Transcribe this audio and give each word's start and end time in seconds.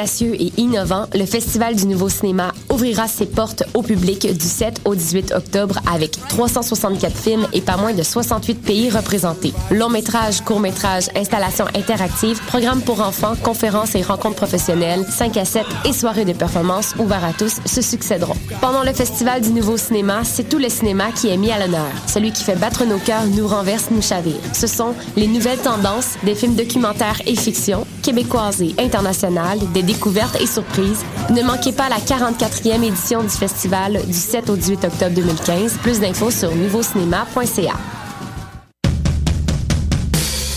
Audacieux 0.00 0.34
et 0.40 0.50
innovant, 0.56 1.04
le 1.12 1.26
Festival 1.26 1.76
du 1.76 1.86
Nouveau 1.86 2.08
Cinéma 2.08 2.54
ouvrira 2.70 3.06
ses 3.06 3.26
portes 3.26 3.64
au 3.74 3.82
public 3.82 4.34
du 4.34 4.46
7 4.46 4.80
au 4.86 4.94
18 4.94 5.32
octobre 5.32 5.78
avec 5.92 6.12
364 6.30 7.14
films 7.14 7.46
et 7.52 7.60
pas 7.60 7.76
moins 7.76 7.92
de 7.92 8.02
68 8.02 8.54
pays 8.62 8.88
représentés. 8.88 9.52
Long 9.70 9.90
métrage, 9.90 10.40
court 10.40 10.60
métrage, 10.60 11.10
installations 11.14 11.66
interactives, 11.74 12.40
programmes 12.46 12.80
pour 12.80 13.02
enfants, 13.02 13.34
conférences 13.42 13.94
et 13.94 14.00
rencontres 14.00 14.36
professionnelles, 14.36 15.04
5 15.06 15.36
à 15.36 15.44
7 15.44 15.66
et 15.84 15.92
soirées 15.92 16.24
de 16.24 16.32
performance 16.32 16.94
ouvertes 16.98 17.24
à 17.24 17.32
tous 17.34 17.56
se 17.66 17.82
succéderont. 17.82 18.36
Pendant 18.62 18.84
le 18.84 18.94
Festival 18.94 19.42
du 19.42 19.50
Nouveau 19.50 19.76
Cinéma, 19.76 20.22
c'est 20.24 20.48
tout 20.48 20.58
le 20.58 20.70
cinéma 20.70 21.12
qui 21.12 21.28
est 21.28 21.36
mis 21.36 21.52
à 21.52 21.58
l'honneur. 21.58 21.90
Celui 22.06 22.32
qui 22.32 22.42
fait 22.42 22.56
battre 22.56 22.86
nos 22.86 22.98
cœurs, 22.98 23.26
nous 23.26 23.46
renverse, 23.46 23.88
nous 23.90 24.00
chavire. 24.00 24.40
Ce 24.54 24.66
sont 24.66 24.94
les 25.16 25.26
nouvelles 25.26 25.58
tendances, 25.58 26.14
des 26.22 26.34
films 26.34 26.54
documentaires 26.54 27.20
et 27.26 27.36
fiction, 27.36 27.86
québécoises 28.02 28.62
et 28.62 28.74
internationales, 28.78 29.58
des 29.74 29.89
découvertes 29.92 30.40
et 30.40 30.46
surprises. 30.46 31.04
Ne 31.30 31.42
manquez 31.42 31.72
pas 31.72 31.88
la 31.88 31.98
44e 31.98 32.84
édition 32.84 33.22
du 33.22 33.28
festival 33.28 34.00
du 34.06 34.12
7 34.12 34.48
au 34.48 34.56
18 34.56 34.84
octobre 34.84 35.14
2015. 35.16 35.78
Plus 35.82 35.98
d'infos 35.98 36.30
sur 36.30 36.54
nouveaucinéma.ca. 36.54 37.74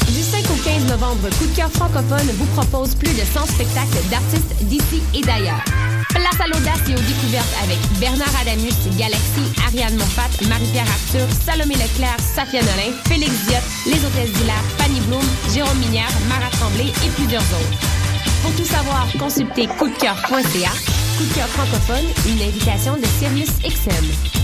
Du 0.08 0.22
5 0.22 0.44
au 0.52 0.64
15 0.64 0.86
novembre, 0.88 1.30
Coup 1.40 1.48
de 1.48 1.56
cœur 1.56 1.72
francophone 1.72 2.30
vous 2.38 2.46
propose 2.62 2.94
plus 2.94 3.14
de 3.14 3.26
100 3.26 3.46
spectacles 3.48 4.04
d'artistes 4.12 4.54
d'ici 4.62 5.02
et 5.16 5.22
d'ailleurs. 5.22 5.64
Place 6.10 6.40
à 6.40 6.48
l'audace 6.48 6.84
et 6.88 6.94
aux 6.94 7.08
découvertes 7.08 7.56
avec 7.64 7.80
Bernard 8.00 8.36
Adamus, 8.40 8.78
Galaxy, 9.00 9.46
Ariane 9.66 9.96
Moffat, 9.96 10.30
Marie-Pierre 10.48 10.86
Arthur, 10.86 11.28
Salomé 11.44 11.74
Leclerc, 11.74 12.18
Safia 12.36 12.62
Nolin, 12.62 12.94
Félix 13.06 13.34
Diot, 13.48 13.66
Les 13.88 13.98
Hôtesses 14.06 14.32
d'Hilaire, 14.38 14.64
Fanny 14.78 15.00
Bloom, 15.08 15.26
Jérôme 15.52 15.80
Minière, 15.80 16.14
Mara 16.30 16.52
Tremblay 16.52 16.90
et 17.04 17.10
plusieurs 17.16 17.42
autres. 17.42 18.03
Pour 18.44 18.54
tout 18.56 18.66
savoir, 18.66 19.08
consultez 19.18 19.68
coupdecoeur.ca. 19.68 20.72
Coup 21.18 21.24
de 21.24 21.34
cœur 21.34 21.48
francophone, 21.48 22.06
une 22.28 22.42
invitation 22.42 22.98
de 22.98 23.06
Sirius 23.06 23.50
XM. 23.62 24.44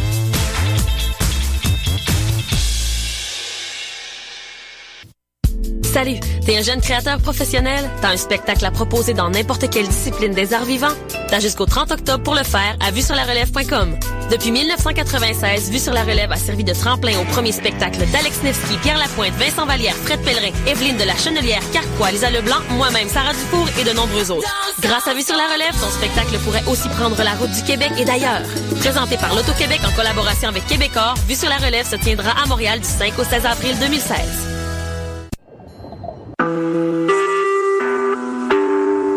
Salut, 5.83 6.19
t'es 6.45 6.57
un 6.57 6.61
jeune 6.61 6.79
créateur 6.79 7.19
professionnel? 7.19 7.89
T'as 8.01 8.11
un 8.13 8.17
spectacle 8.17 8.63
à 8.63 8.71
proposer 8.71 9.13
dans 9.13 9.29
n'importe 9.29 9.69
quelle 9.69 9.87
discipline 9.87 10.33
des 10.33 10.53
arts 10.53 10.63
vivants? 10.63 10.95
T'as 11.27 11.41
jusqu'au 11.41 11.65
30 11.65 11.91
octobre 11.91 12.23
pour 12.23 12.35
le 12.35 12.43
faire 12.43 12.77
à 12.79 12.91
vue 12.91 13.01
sur 13.01 13.15
la 13.15 13.25
relève.com. 13.25 13.97
Depuis 14.29 14.51
1996, 14.51 15.71
Vue 15.71 15.79
sur 15.79 15.91
la 15.91 16.03
relève 16.03 16.31
a 16.31 16.35
servi 16.35 16.63
de 16.63 16.73
tremplin 16.73 17.19
au 17.19 17.23
premier 17.25 17.51
spectacle 17.51 18.05
d'Alex 18.11 18.43
Nevsky, 18.43 18.77
Pierre 18.77 18.99
Lapointe, 18.99 19.33
Vincent 19.39 19.65
Vallière, 19.65 19.95
Fred 19.95 20.21
Pellerin, 20.21 20.51
Evelyne 20.67 20.97
de 20.97 21.03
la 21.03 21.15
Chenelière, 21.15 21.63
Carquois, 21.73 22.11
Lisa 22.11 22.29
Leblanc, 22.29 22.59
moi-même, 22.77 23.09
Sarah 23.09 23.33
Dufour 23.33 23.67
et 23.79 23.83
de 23.83 23.91
nombreux 23.91 24.29
autres. 24.29 24.47
Grâce 24.81 25.07
à 25.07 25.15
Vue 25.15 25.23
sur 25.23 25.35
la 25.35 25.47
relève, 25.51 25.73
ton 25.81 25.89
spectacle 25.89 26.37
pourrait 26.45 26.63
aussi 26.67 26.87
prendre 26.89 27.17
la 27.23 27.33
route 27.33 27.49
du 27.49 27.63
Québec 27.63 27.91
et 27.97 28.05
d'ailleurs. 28.05 28.43
Présenté 28.79 29.17
par 29.17 29.33
l'Auto-Québec 29.33 29.79
en 29.83 29.95
collaboration 29.95 30.49
avec 30.49 30.67
Québecor, 30.67 31.15
Vue 31.27 31.35
sur 31.35 31.49
la 31.49 31.57
relève 31.57 31.89
se 31.89 31.95
tiendra 31.95 32.31
à 32.31 32.45
Montréal 32.45 32.79
du 32.79 32.87
5 32.87 33.17
au 33.17 33.23
16 33.23 33.45
avril 33.47 33.75
2016. 33.79 34.19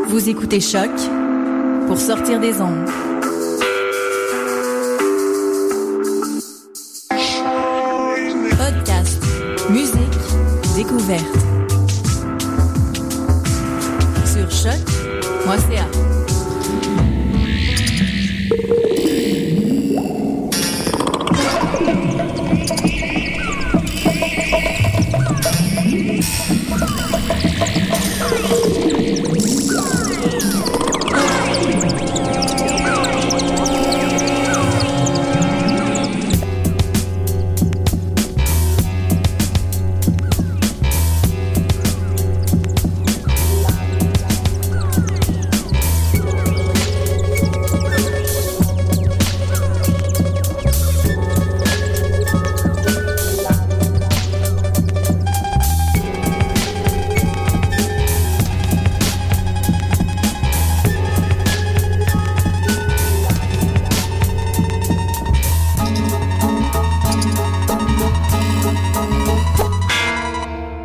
Vous 0.08 0.28
écoutez 0.30 0.60
Choc 0.60 0.90
pour 1.86 1.98
sortir 1.98 2.40
des 2.40 2.60
ondes. 2.62 2.88
Sur 14.24 14.50
choc.ca. 14.50 16.11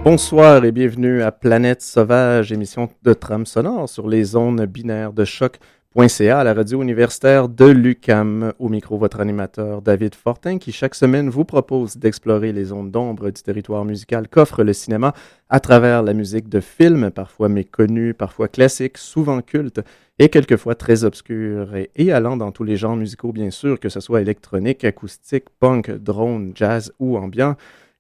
Bonsoir 0.10 0.64
et 0.64 0.72
bienvenue 0.72 1.22
à 1.22 1.34
Planète 1.34 1.82
Sauvage, 1.82 2.54
émission 2.54 2.90
de 3.04 3.12
trame 3.12 3.46
sonore 3.46 3.90
sur 3.90 4.08
les 4.08 4.24
zones 4.24 4.66
binaires 4.66 5.12
de 5.12 5.26
choc.ca 5.26 6.40
à 6.40 6.46
la 6.46 6.54
radio 6.54 6.82
universitaire 6.82 7.50
de 7.50 7.66
l'UCAM. 7.66 8.54
Au 8.58 8.70
micro, 8.70 8.98
votre 8.98 9.20
animateur 9.20 9.82
David 9.82 10.16
Fortin 10.16 10.60
qui 10.60 10.72
chaque 10.72 10.96
semaine 10.96 11.30
vous 11.30 11.44
propose 11.44 11.98
d'explorer 11.98 12.54
les 12.54 12.64
zones 12.64 12.90
d'ombre 12.90 13.32
du 13.32 13.44
territoire 13.44 13.84
musical 13.84 14.30
qu'offre 14.30 14.64
le 14.64 14.72
cinéma 14.72 15.14
à 15.50 15.60
travers 15.60 16.04
la 16.04 16.14
musique 16.14 16.48
de 16.48 16.62
films, 16.62 17.12
parfois 17.12 17.50
méconnus, 17.50 18.16
parfois 18.18 18.48
classiques, 18.48 18.98
souvent 18.98 19.42
cultes 19.42 19.82
et 20.20 20.30
quelquefois 20.30 20.76
très 20.76 21.04
obscurs 21.04 21.76
et, 21.76 21.92
et 21.98 22.14
allant 22.14 22.38
dans 22.38 22.54
tous 22.54 22.64
les 22.64 22.78
genres 22.78 22.96
musicaux 22.96 23.34
bien 23.34 23.52
sûr, 23.52 23.78
que 23.78 23.90
ce 23.90 24.00
soit 24.00 24.22
électronique, 24.22 24.86
acoustique, 24.86 25.50
punk, 25.60 25.92
drone, 25.92 26.54
jazz 26.56 26.94
ou 26.98 27.18
ambiant 27.18 27.58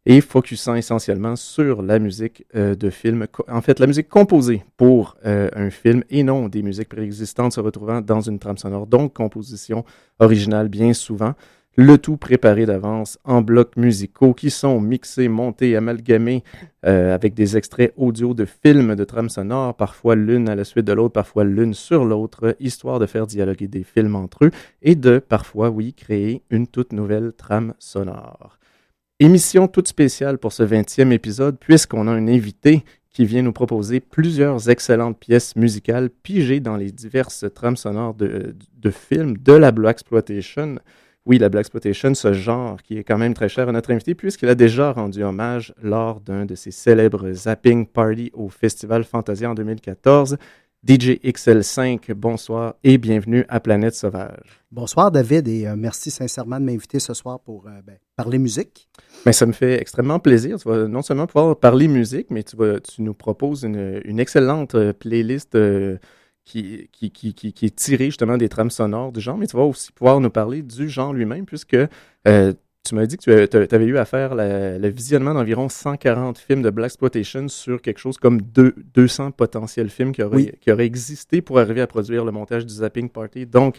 et 0.09 0.21
focusant 0.21 0.75
essentiellement 0.75 1.35
sur 1.35 1.81
la 1.81 1.99
musique 1.99 2.45
euh, 2.55 2.75
de 2.75 2.89
film, 2.89 3.27
en 3.49 3.61
fait 3.61 3.79
la 3.79 3.87
musique 3.87 4.07
composée 4.07 4.63
pour 4.77 5.17
euh, 5.25 5.49
un 5.53 5.69
film 5.69 6.01
et 6.09 6.23
non 6.23 6.47
des 6.47 6.63
musiques 6.63 6.87
préexistantes 6.87 7.51
se 7.51 7.59
retrouvant 7.59 7.99
dans 7.99 8.21
une 8.21 8.39
trame 8.39 8.57
sonore, 8.57 8.87
donc 8.87 9.13
composition 9.13 9.83
originale 10.19 10.69
bien 10.69 10.93
souvent, 10.93 11.33
le 11.75 11.97
tout 11.97 12.15
préparé 12.15 12.65
d'avance 12.65 13.19
en 13.25 13.41
blocs 13.41 13.75
musicaux 13.75 14.33
qui 14.33 14.49
sont 14.49 14.79
mixés, 14.79 15.27
montés, 15.27 15.75
amalgamés 15.75 16.45
euh, 16.85 17.13
avec 17.13 17.33
des 17.33 17.57
extraits 17.57 17.93
audio 17.97 18.33
de 18.33 18.45
films 18.45 18.95
de 18.95 19.03
trame 19.03 19.27
sonore, 19.27 19.75
parfois 19.75 20.15
l'une 20.15 20.47
à 20.47 20.55
la 20.55 20.63
suite 20.63 20.85
de 20.85 20.93
l'autre, 20.93 21.13
parfois 21.13 21.43
l'une 21.43 21.73
sur 21.73 22.05
l'autre, 22.05 22.55
histoire 22.61 22.99
de 22.99 23.07
faire 23.07 23.27
dialoguer 23.27 23.67
des 23.67 23.83
films 23.83 24.15
entre 24.15 24.45
eux 24.45 24.51
et 24.81 24.95
de 24.95 25.19
parfois, 25.19 25.69
oui, 25.69 25.93
créer 25.93 26.43
une 26.49 26.65
toute 26.65 26.93
nouvelle 26.93 27.33
trame 27.33 27.73
sonore. 27.77 28.56
Émission 29.19 29.67
toute 29.67 29.87
spéciale 29.87 30.37
pour 30.37 30.53
ce 30.53 30.61
20e 30.61 31.11
épisode, 31.11 31.57
puisqu'on 31.57 32.07
a 32.07 32.11
un 32.11 32.27
invité 32.27 32.83
qui 33.09 33.25
vient 33.25 33.41
nous 33.41 33.51
proposer 33.51 33.99
plusieurs 33.99 34.69
excellentes 34.69 35.17
pièces 35.17 35.55
musicales 35.55 36.11
pigées 36.11 36.59
dans 36.59 36.77
les 36.77 36.91
diverses 36.91 37.45
trames 37.55 37.77
sonores 37.77 38.13
de, 38.13 38.53
films 38.91 39.35
de 39.37 39.53
la 39.53 39.71
Black 39.71 39.95
Exploitation. 39.95 40.75
Oui, 41.25 41.39
la 41.39 41.49
Black 41.49 41.61
Exploitation, 41.61 42.13
ce 42.13 42.31
genre 42.31 42.79
qui 42.83 42.99
est 42.99 43.03
quand 43.03 43.17
même 43.17 43.33
très 43.33 43.49
cher 43.49 43.67
à 43.67 43.71
notre 43.71 43.91
invité, 43.91 44.13
puisqu'il 44.13 44.49
a 44.49 44.55
déjà 44.55 44.91
rendu 44.91 45.23
hommage 45.23 45.73
lors 45.81 46.21
d'un 46.21 46.45
de 46.45 46.53
ses 46.53 46.69
célèbres 46.69 47.31
zapping 47.31 47.87
party 47.87 48.29
au 48.35 48.49
Festival 48.49 49.03
Fantasia 49.03 49.49
en 49.49 49.55
2014. 49.55 50.37
DJ 50.87 51.19
XL5, 51.21 52.13
bonsoir 52.13 52.75
et 52.81 52.97
bienvenue 52.97 53.43
à 53.49 53.59
Planète 53.59 53.93
Sauvage. 53.93 54.63
Bonsoir 54.71 55.11
David 55.11 55.45
et 55.49 55.67
euh, 55.67 55.75
merci 55.75 56.09
sincèrement 56.11 56.61
de 56.61 56.65
m'inviter 56.65 56.99
ce 56.99 57.13
soir 57.13 57.41
pour 57.41 57.67
euh, 57.67 57.81
ben, 57.85 57.97
parler 58.15 58.37
musique. 58.37 58.87
Ben, 59.25 59.33
ça 59.33 59.45
me 59.45 59.51
fait 59.51 59.81
extrêmement 59.81 60.19
plaisir. 60.19 60.57
Tu 60.57 60.69
vas 60.69 60.87
non 60.87 61.01
seulement 61.01 61.27
pouvoir 61.27 61.59
parler 61.59 61.89
musique, 61.89 62.27
mais 62.31 62.41
tu, 62.41 62.55
vas, 62.55 62.79
tu 62.79 63.01
nous 63.01 63.13
proposes 63.13 63.63
une, 63.63 64.01
une 64.05 64.21
excellente 64.21 64.75
euh, 64.75 64.93
playlist 64.93 65.55
euh, 65.55 65.97
qui, 66.45 66.89
qui, 66.93 67.11
qui, 67.11 67.33
qui, 67.33 67.65
est 67.65 67.75
tirée 67.75 68.05
justement 68.05 68.37
des 68.37 68.47
trames 68.47 68.71
sonores 68.71 69.11
du 69.11 69.19
genre, 69.19 69.37
mais 69.37 69.47
tu 69.47 69.57
vas 69.57 69.63
aussi 69.63 69.91
pouvoir 69.91 70.21
nous 70.21 70.29
parler 70.29 70.61
du 70.61 70.87
genre 70.87 71.11
lui-même, 71.11 71.45
puisque 71.45 71.75
tu 72.89 72.95
m'as 72.95 73.05
dit 73.05 73.17
que 73.17 73.45
tu 73.45 73.75
avais 73.75 73.85
eu 73.85 73.97
à 73.97 74.05
faire 74.05 74.35
la- 74.35 74.77
le 74.77 74.87
visionnement 74.89 75.33
d'environ 75.33 75.69
140 75.69 76.37
films 76.37 76.61
de 76.61 76.69
Black 76.69 76.87
Exploitation 76.87 77.47
sur 77.47 77.81
quelque 77.81 77.99
chose 77.99 78.17
comme 78.17 78.41
deux- 78.41 78.75
200 78.93 79.31
potentiels 79.31 79.89
films 79.89 80.11
qui 80.11 80.23
auraient, 80.23 80.35
Oui. 80.37 80.51
qui 80.61 80.71
auraient 80.71 80.85
existé 80.85 81.41
pour 81.41 81.59
arriver 81.59 81.81
à 81.81 81.87
produire 81.87 82.25
le 82.25 82.31
montage 82.31 82.65
du 82.65 82.73
Zapping 82.73 83.09
Party. 83.09 83.45
Donc, 83.45 83.77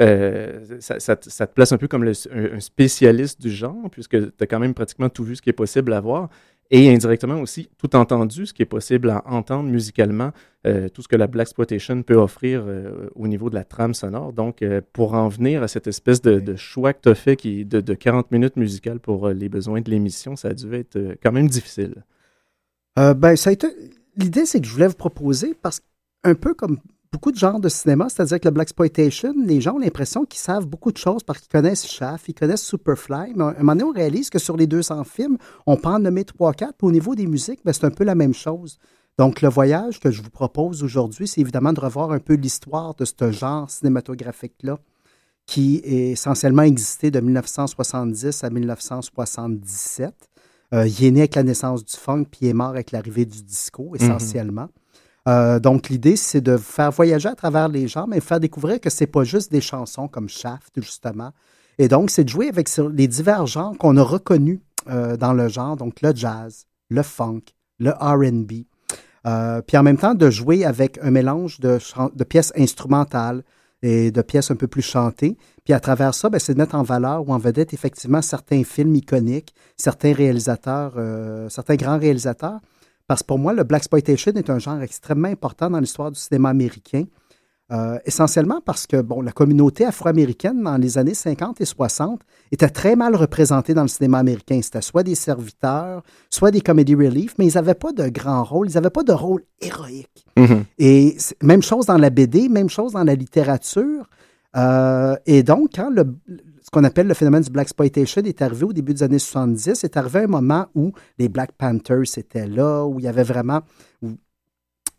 euh, 0.00 0.60
ça, 0.80 1.00
ça 1.00 1.16
te- 1.16 1.28
ça 1.30 1.46
te 1.46 1.52
place 1.54 1.72
un 1.72 1.76
peu 1.78 1.88
comme 1.88 2.04
le- 2.04 2.12
un, 2.32 2.56
un 2.56 2.60
spécialiste 2.60 3.40
du 3.40 3.50
genre, 3.50 3.88
puisque 3.90 4.16
tu 4.18 4.32
as 4.44 4.46
quand 4.46 4.58
même 4.60 4.74
pratiquement 4.74 5.08
tout 5.08 5.24
vu 5.24 5.36
ce 5.36 5.42
qui 5.42 5.50
est 5.50 5.54
possible 5.54 5.92
à 5.92 6.00
voir. 6.00 6.28
Et 6.70 6.92
indirectement 6.92 7.40
aussi 7.40 7.68
tout 7.78 7.96
entendu, 7.96 8.46
ce 8.46 8.54
qui 8.54 8.62
est 8.62 8.66
possible 8.66 9.10
à 9.10 9.22
entendre 9.26 9.68
musicalement, 9.68 10.30
euh, 10.66 10.88
tout 10.88 11.02
ce 11.02 11.08
que 11.08 11.16
la 11.16 11.26
Black 11.26 11.48
Exploitation 11.48 12.02
peut 12.02 12.14
offrir 12.14 12.64
euh, 12.66 13.08
au 13.16 13.26
niveau 13.26 13.50
de 13.50 13.54
la 13.54 13.64
trame 13.64 13.94
sonore. 13.94 14.32
Donc, 14.32 14.62
euh, 14.62 14.80
pour 14.92 15.14
en 15.14 15.28
venir 15.28 15.62
à 15.62 15.68
cette 15.68 15.86
espèce 15.86 16.22
de, 16.22 16.54
choix 16.56 16.92
que 16.92 17.00
tu 17.02 17.08
as 17.08 17.14
fait 17.14 17.36
qui, 17.36 17.64
de, 17.64 17.80
de 17.80 17.94
40 17.94 18.30
minutes 18.30 18.56
musicales 18.56 19.00
pour 19.00 19.28
les 19.30 19.48
besoins 19.48 19.80
de 19.80 19.90
l'émission, 19.90 20.36
ça 20.36 20.48
a 20.48 20.54
dû 20.54 20.72
être 20.74 21.16
quand 21.22 21.32
même 21.32 21.48
difficile. 21.48 22.04
ben, 22.96 23.36
ça 23.36 23.50
a 23.50 23.52
été... 23.52 23.68
L'idée, 24.16 24.44
c'est 24.44 24.60
que 24.60 24.66
je 24.66 24.72
voulais 24.72 24.88
vous 24.88 24.94
proposer, 24.94 25.54
parce 25.54 25.80
qu'un 25.80 26.34
peu 26.34 26.54
comme 26.54 26.78
beaucoup 27.12 27.32
de 27.32 27.36
genres 27.36 27.60
de 27.60 27.68
cinéma, 27.68 28.08
c'est-à-dire 28.08 28.38
que 28.38 28.48
le 28.48 28.52
Black 28.52 28.68
Exploitation, 28.68 29.34
les 29.44 29.60
gens 29.60 29.74
ont 29.74 29.78
l'impression 29.78 30.24
qu'ils 30.24 30.40
savent 30.40 30.66
beaucoup 30.66 30.92
de 30.92 30.96
choses 30.96 31.22
parce 31.22 31.40
qu'ils 31.40 31.48
connaissent 31.48 31.86
Shaft, 31.86 32.28
ils 32.28 32.34
connaissent 32.34 32.64
Superfly, 32.64 33.32
mais 33.34 33.44
à 33.44 33.48
un 33.48 33.52
moment 33.58 33.72
donné, 33.72 33.84
on 33.84 33.92
réalise 33.92 34.30
que 34.30 34.38
sur 34.38 34.56
les 34.56 34.66
200 34.66 35.04
films, 35.04 35.36
on 35.66 35.76
peut 35.76 35.88
en 35.88 35.98
nommer 35.98 36.22
3-4, 36.22 36.70
au 36.82 36.92
niveau 36.92 37.14
des 37.14 37.26
musiques, 37.26 37.60
ben, 37.64 37.72
c'est 37.72 37.84
un 37.84 37.90
peu 37.90 38.04
la 38.04 38.14
même 38.14 38.34
chose. 38.34 38.78
Donc, 39.18 39.42
le 39.42 39.48
voyage 39.48 39.98
que 40.00 40.10
je 40.10 40.22
vous 40.22 40.30
propose 40.30 40.82
aujourd'hui, 40.84 41.26
c'est 41.26 41.40
évidemment 41.40 41.72
de 41.72 41.80
revoir 41.80 42.12
un 42.12 42.20
peu 42.20 42.34
l'histoire 42.34 42.94
de 42.94 43.04
ce 43.04 43.32
genre 43.32 43.68
cinématographique-là, 43.68 44.78
qui 45.46 45.80
est 45.84 46.12
essentiellement 46.12 46.62
existé 46.62 47.10
de 47.10 47.18
1970 47.20 48.44
à 48.44 48.50
1977. 48.50 50.14
Euh, 50.72 50.86
il 50.86 51.04
est 51.04 51.10
né 51.10 51.20
avec 51.20 51.34
la 51.34 51.42
naissance 51.42 51.84
du 51.84 51.96
funk, 51.96 52.24
puis 52.30 52.40
il 52.42 52.48
est 52.48 52.54
mort 52.54 52.68
avec 52.68 52.92
l'arrivée 52.92 53.26
du 53.26 53.42
disco, 53.42 53.90
mhm. 53.90 53.96
essentiellement. 53.96 54.68
Euh, 55.30 55.60
donc, 55.60 55.88
l'idée, 55.88 56.16
c'est 56.16 56.40
de 56.40 56.56
faire 56.56 56.90
voyager 56.90 57.28
à 57.28 57.34
travers 57.34 57.68
les 57.68 57.86
genres, 57.86 58.08
mais 58.08 58.20
faire 58.20 58.40
découvrir 58.40 58.80
que 58.80 58.90
c'est 58.90 59.06
pas 59.06 59.22
juste 59.22 59.52
des 59.52 59.60
chansons 59.60 60.08
comme 60.08 60.28
Shaft, 60.28 60.72
justement. 60.76 61.30
Et 61.78 61.88
donc, 61.88 62.10
c'est 62.10 62.24
de 62.24 62.28
jouer 62.28 62.48
avec 62.48 62.68
les 62.92 63.06
divers 63.06 63.46
genres 63.46 63.76
qu'on 63.78 63.96
a 63.96 64.02
reconnus 64.02 64.60
euh, 64.88 65.16
dans 65.16 65.32
le 65.32 65.48
genre, 65.48 65.76
donc 65.76 66.00
le 66.02 66.14
jazz, 66.14 66.66
le 66.88 67.02
funk, 67.02 67.42
le 67.78 67.90
RB. 67.90 68.64
Euh, 69.26 69.62
puis 69.62 69.76
en 69.76 69.82
même 69.82 69.98
temps, 69.98 70.14
de 70.14 70.30
jouer 70.30 70.64
avec 70.64 70.98
un 71.02 71.10
mélange 71.10 71.60
de, 71.60 71.78
pièces 72.24 72.52
instrumentales 72.56 73.44
et 73.82 74.10
de 74.10 74.22
pièces 74.22 74.50
un 74.50 74.56
peu 74.56 74.66
plus 74.66 74.82
chantées. 74.82 75.36
Puis 75.64 75.74
à 75.74 75.80
travers 75.80 76.14
ça, 76.14 76.28
ben, 76.28 76.38
c'est 76.40 76.54
de 76.54 76.58
mettre 76.58 76.74
en 76.74 76.82
valeur 76.82 77.28
ou 77.28 77.32
en 77.32 77.38
vedette 77.38 77.72
effectivement 77.72 78.20
certains 78.20 78.64
films 78.64 78.96
iconiques, 78.96 79.54
certains 79.76 80.12
réalisateurs, 80.12 80.94
certains 81.50 81.76
grands 81.76 81.98
réalisateurs. 81.98 82.60
Parce 83.10 83.22
que 83.22 83.26
pour 83.26 83.40
moi, 83.40 83.52
le 83.52 83.64
Black 83.64 83.80
Exploitation 83.80 84.30
est 84.34 84.50
un 84.50 84.60
genre 84.60 84.80
extrêmement 84.82 85.26
important 85.26 85.68
dans 85.68 85.80
l'histoire 85.80 86.12
du 86.12 86.20
cinéma 86.20 86.50
américain. 86.50 87.06
Euh, 87.72 87.98
essentiellement 88.04 88.60
parce 88.64 88.86
que 88.86 89.02
bon, 89.02 89.20
la 89.20 89.32
communauté 89.32 89.84
afro-américaine 89.84 90.62
dans 90.62 90.76
les 90.76 90.96
années 90.96 91.14
50 91.14 91.60
et 91.60 91.64
60 91.64 92.20
était 92.52 92.68
très 92.68 92.94
mal 92.94 93.16
représentée 93.16 93.74
dans 93.74 93.82
le 93.82 93.88
cinéma 93.88 94.18
américain. 94.18 94.60
C'était 94.62 94.80
soit 94.80 95.02
des 95.02 95.16
serviteurs, 95.16 96.04
soit 96.30 96.52
des 96.52 96.60
comedy 96.60 96.94
relief, 96.94 97.34
mais 97.36 97.48
ils 97.48 97.54
n'avaient 97.54 97.74
pas 97.74 97.90
de 97.90 98.08
grand 98.08 98.44
rôle, 98.44 98.70
ils 98.70 98.74
n'avaient 98.74 98.90
pas 98.90 99.02
de 99.02 99.12
rôle 99.12 99.42
héroïque. 99.60 100.24
Mm-hmm. 100.36 100.62
Et 100.78 101.16
même 101.42 101.62
chose 101.62 101.86
dans 101.86 101.98
la 101.98 102.10
BD, 102.10 102.48
même 102.48 102.70
chose 102.70 102.92
dans 102.92 103.02
la 103.02 103.16
littérature. 103.16 104.08
Euh, 104.56 105.16
et 105.26 105.42
donc, 105.42 105.70
quand 105.74 105.90
le, 105.90 106.04
ce 106.72 106.78
qu'on 106.78 106.84
appelle 106.84 107.08
le 107.08 107.14
phénomène 107.14 107.42
du 107.42 107.50
Black 107.50 107.64
Exploitation 107.64 108.22
est 108.22 108.42
arrivé 108.42 108.62
au 108.62 108.72
début 108.72 108.94
des 108.94 109.02
années 109.02 109.18
70. 109.18 109.74
C'est 109.74 109.96
arrivé 109.96 110.20
à 110.20 110.22
un 110.22 110.28
moment 110.28 110.66
où 110.76 110.92
les 111.18 111.28
Black 111.28 111.50
Panthers 111.58 112.16
étaient 112.16 112.46
là, 112.46 112.84
où 112.84 113.00
il 113.00 113.06
y 113.06 113.08
avait 113.08 113.24
vraiment. 113.24 113.62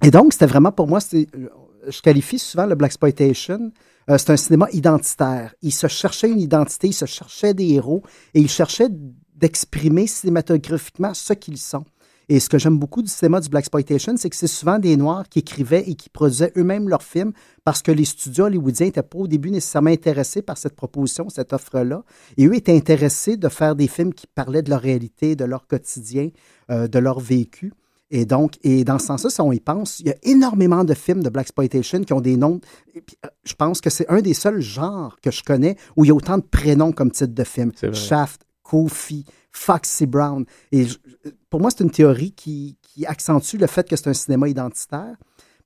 Et 0.04 0.12
donc, 0.12 0.34
c'était 0.34 0.48
vraiment 0.48 0.74
pour 0.74 0.90
moi, 0.90 1.00
je 1.00 2.02
qualifie 2.02 2.40
souvent 2.40 2.66
le 2.66 2.76
Black 2.76 2.90
Exploitation. 2.90 3.72
Euh, 4.10 4.18
c'est 4.18 4.32
un 4.32 4.36
cinéma 4.36 4.68
identitaire. 4.74 5.56
Il 5.62 5.72
se 5.72 5.88
cherchait 5.88 6.30
une 6.30 6.42
identité, 6.42 6.88
il 6.88 6.94
se 6.94 7.06
cherchait 7.06 7.54
des 7.54 7.70
héros 7.70 8.04
et 8.34 8.42
il 8.42 8.50
cherchait 8.50 8.90
d'exprimer 9.34 10.08
cinématographiquement 10.08 11.14
ce 11.14 11.32
qu'ils 11.32 11.58
sont. 11.58 11.86
Et 12.32 12.40
ce 12.40 12.48
que 12.48 12.58
j'aime 12.58 12.80
beaucoup 12.80 13.02
du 13.02 13.10
cinéma 13.10 13.42
du 13.42 13.50
Black 13.50 13.64
Exploitation, 13.64 14.16
c'est 14.16 14.30
que 14.30 14.38
c'est 14.38 14.48
souvent 14.48 14.80
des 14.80 14.96
Noirs 14.96 15.28
qui 15.28 15.40
écrivaient 15.40 15.84
et 15.86 15.96
qui 15.96 16.08
produisaient 16.08 16.54
eux-mêmes 16.56 16.88
leurs 16.88 17.04
films 17.04 17.34
parce 17.66 17.82
que 17.82 17.92
les 17.92 18.06
studios 18.06 18.46
hollywoodiens 18.46 18.86
n'étaient 18.86 19.04
pas 19.04 19.18
au 19.18 19.28
début 19.28 19.52
nécessairement 19.52 19.90
intéressés 19.90 20.42
par 20.42 20.58
cette 20.58 20.78
proposition, 20.78 21.28
cette 21.28 21.52
offre-là. 21.52 22.06
Et 22.38 22.48
eux 22.48 22.56
étaient 22.56 22.74
intéressés 22.74 23.36
de 23.36 23.50
faire 23.50 23.76
des 23.76 23.90
films 23.90 24.14
qui 24.14 24.28
parlaient 24.28 24.62
de 24.62 24.70
leur 24.70 24.80
réalité, 24.80 25.36
de 25.36 25.44
leur 25.44 25.68
quotidien, 25.68 26.30
euh, 26.70 26.88
de 26.88 27.00
leur 27.00 27.20
vécu. 27.20 27.74
Et 28.12 28.26
donc, 28.26 28.54
et 28.64 28.86
dans 28.86 28.98
ce 28.98 29.08
sens-là, 29.08 29.30
si 29.30 29.42
on 29.42 29.52
y 29.52 29.60
pense, 29.60 30.00
il 30.00 30.08
y 30.08 30.12
a 30.12 30.16
énormément 30.24 30.86
de 30.86 30.94
films 30.94 31.24
de 31.24 31.30
Black 31.30 31.48
Exploitation 31.48 32.02
qui 32.02 32.14
ont 32.14 32.22
des 32.22 32.38
noms. 32.38 32.62
Euh, 32.96 33.28
je 33.44 33.56
pense 33.56 33.82
que 33.82 33.90
c'est 33.90 34.10
un 34.10 34.22
des 34.22 34.36
seuls 34.36 34.62
genres 34.62 35.18
que 35.22 35.32
je 35.32 35.44
connais 35.44 35.76
où 35.98 36.06
il 36.06 36.08
y 36.08 36.12
a 36.12 36.16
autant 36.16 36.38
de 36.38 36.44
prénoms 36.44 36.94
comme 36.94 37.12
titre 37.12 37.34
de 37.34 37.44
film. 37.44 37.74
Shaft, 37.92 38.44
Kofi, 38.64 39.26
Foxy 39.52 40.06
Brown. 40.06 40.46
Et 40.72 40.88
pour 41.52 41.60
moi, 41.60 41.70
c'est 41.70 41.84
une 41.84 41.92
théorie 41.92 42.32
qui, 42.32 42.78
accentue 43.06 43.58
le 43.58 43.68
fait 43.68 43.88
que 43.88 43.96
c'est 43.96 44.08
un 44.08 44.14
cinéma 44.14 44.48
identitaire. 44.48 45.16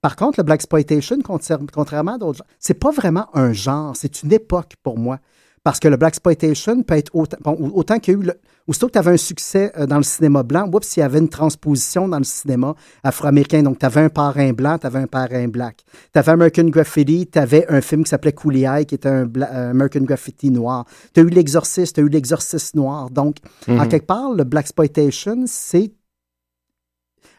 Par 0.01 0.15
contre, 0.15 0.39
le 0.39 0.43
Black 0.43 0.57
Exploitation, 0.57 1.17
contrairement 1.21 2.15
à 2.15 2.17
d'autres 2.17 2.39
genres, 2.39 2.47
c'est 2.59 2.73
pas 2.73 2.91
vraiment 2.91 3.27
un 3.35 3.53
genre, 3.53 3.95
c'est 3.95 4.23
une 4.23 4.33
époque 4.33 4.73
pour 4.83 4.97
moi. 4.97 5.19
Parce 5.65 5.79
que 5.79 5.87
le 5.87 5.97
Black 5.97 6.13
Exploitation 6.13 6.83
peut 6.83 6.95
être 6.95 7.09
autant, 7.15 7.37
autant 7.59 7.97
qu'il 7.97 8.13
y 8.13 8.17
a 8.17 8.19
eu. 8.19 8.23
Le, 8.23 8.33
aussitôt 8.67 8.85
que 8.85 8.91
tu 8.91 8.99
avais 8.99 9.13
un 9.13 9.17
succès 9.17 9.71
euh, 9.75 9.87
dans 9.87 9.97
le 9.97 10.03
cinéma 10.03 10.43
blanc, 10.43 10.69
oups, 10.71 10.95
il 10.95 10.99
y 10.99 11.03
avait 11.03 11.17
une 11.17 11.27
transposition 11.27 12.07
dans 12.07 12.19
le 12.19 12.23
cinéma 12.23 12.75
afro-américain. 13.03 13.63
Donc, 13.63 13.79
tu 13.79 13.85
avais 13.87 14.01
un 14.01 14.09
parrain 14.09 14.53
blanc, 14.53 14.77
tu 14.77 14.85
avais 14.85 14.99
un 14.99 15.07
parrain 15.07 15.47
black. 15.47 15.83
Tu 16.13 16.19
avais 16.19 16.31
American 16.33 16.65
Graffiti, 16.65 17.25
tu 17.25 17.39
avais 17.39 17.65
un 17.67 17.81
film 17.81 18.03
qui 18.03 18.11
s'appelait 18.11 18.33
Coolie 18.33 18.65
Eye, 18.65 18.85
qui 18.85 18.93
était 18.93 19.09
un 19.09 19.27
euh, 19.37 19.71
American 19.71 20.01
Graffiti 20.01 20.51
noir. 20.51 20.85
Tu 21.15 21.21
as 21.21 21.23
eu 21.23 21.29
L'Exorciste, 21.29 21.95
tu 21.95 22.01
as 22.01 22.03
eu 22.03 22.09
L'Exorciste 22.09 22.75
noir. 22.75 23.09
Donc, 23.09 23.37
en 23.67 23.73
mhm. 23.73 23.87
quelque 23.87 24.05
part, 24.05 24.33
le 24.33 24.43
Black 24.43 24.65
Exploitation, 24.65 25.45
c'est 25.47 25.91